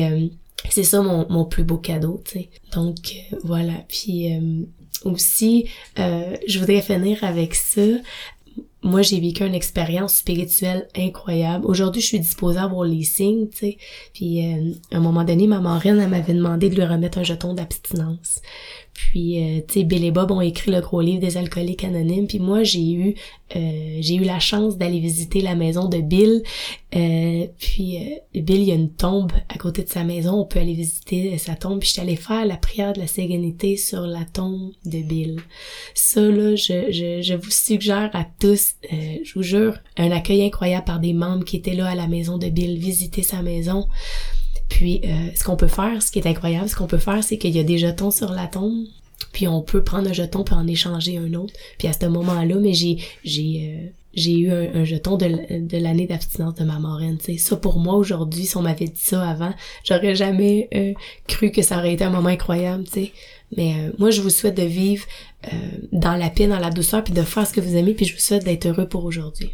[0.70, 2.50] c'est ça mon, mon plus beau cadeau, tu sais.
[2.74, 2.98] Donc
[3.46, 3.76] voilà.
[3.88, 4.28] Puis
[5.06, 7.82] aussi, je voudrais finir avec ça.
[8.84, 11.66] Moi, j'ai vécu une expérience spirituelle incroyable.
[11.66, 13.78] Aujourd'hui, je suis disposée à voir les signes, tu sais.
[14.14, 14.40] Puis,
[14.92, 18.40] à un moment donné, ma marraine, elle m'avait demandé de lui remettre un jeton d'abstinence.
[18.98, 22.26] Puis, euh, tu sais, Bill et Bob ont écrit le gros livre des alcooliques anonymes.
[22.26, 23.14] Puis moi, j'ai eu,
[23.56, 26.42] euh, j'ai eu la chance d'aller visiter la maison de Bill.
[26.96, 28.00] Euh, puis
[28.34, 30.42] Bill, il y a une tombe à côté de sa maison.
[30.42, 31.78] On peut aller visiter sa tombe.
[31.80, 35.42] Puis je suis allée faire la prière de la sérénité sur la tombe de Bill.
[35.94, 40.86] Ça, là, je, je, je vous suggère à tous, je vous jure, un accueil incroyable
[40.86, 43.86] par des membres qui étaient là à la maison de Bill, visiter sa maison.
[44.70, 47.38] Puis, euh, ce qu'on peut faire, ce qui est incroyable, ce qu'on peut faire, c'est
[47.38, 48.86] qu'il y a des jetons sur la tombe.
[49.34, 51.54] Puis on peut prendre un jeton puis en échanger un autre.
[51.78, 56.08] Puis à ce moment-là, mais j'ai j'ai euh, j'ai eu un, jeton de, de l'année
[56.08, 57.20] d'abstinence de ma marraine.
[57.20, 57.38] sais.
[57.38, 59.54] Ça pour moi aujourd'hui, si on m'avait dit ça avant,
[59.84, 60.94] j'aurais jamais euh,
[61.28, 62.88] cru que ça aurait été un moment incroyable.
[62.88, 63.12] sais.
[63.56, 65.06] Mais moi, je vous souhaite de vivre
[65.94, 68.14] dans la paix, dans la douceur, puis de faire ce que vous aimez, puis je
[68.14, 69.52] vous souhaite d'être heureux pour aujourd'hui.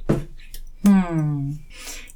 [0.83, 1.51] Hmm.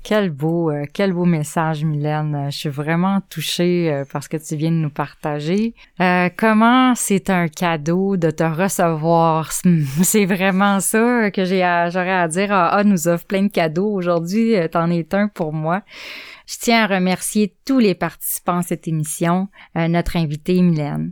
[0.07, 2.33] Quel beau, euh, quel beau message, Mylène.
[2.33, 5.73] Euh, je suis vraiment touchée euh, parce que tu viens de nous partager.
[6.37, 9.51] comment c'est un cadeau de te recevoir?
[10.03, 11.59] C'est vraiment ça que j'ai,
[11.91, 12.53] j'aurais à dire.
[12.53, 14.55] Ah, ah, nous offre plein de cadeaux aujourd'hui.
[14.71, 15.81] T'en es un pour moi.
[16.45, 21.11] Je tiens à remercier tous les participants à cette émission, notre invité Mylène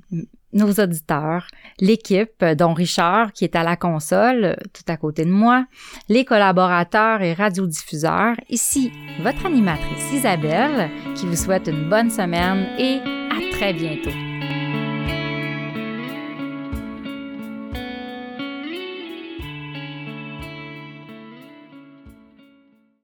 [0.56, 1.46] nos auditeurs,
[1.80, 5.66] l'équipe, dont Richard qui est à la console tout à côté de moi,
[6.10, 8.36] les collaborateurs et radiodiffuseurs.
[8.50, 8.92] Ici,
[9.22, 13.00] votre animatrice Isabelle qui vous souhaite une bonne semaine et
[13.32, 14.25] à très bientôt.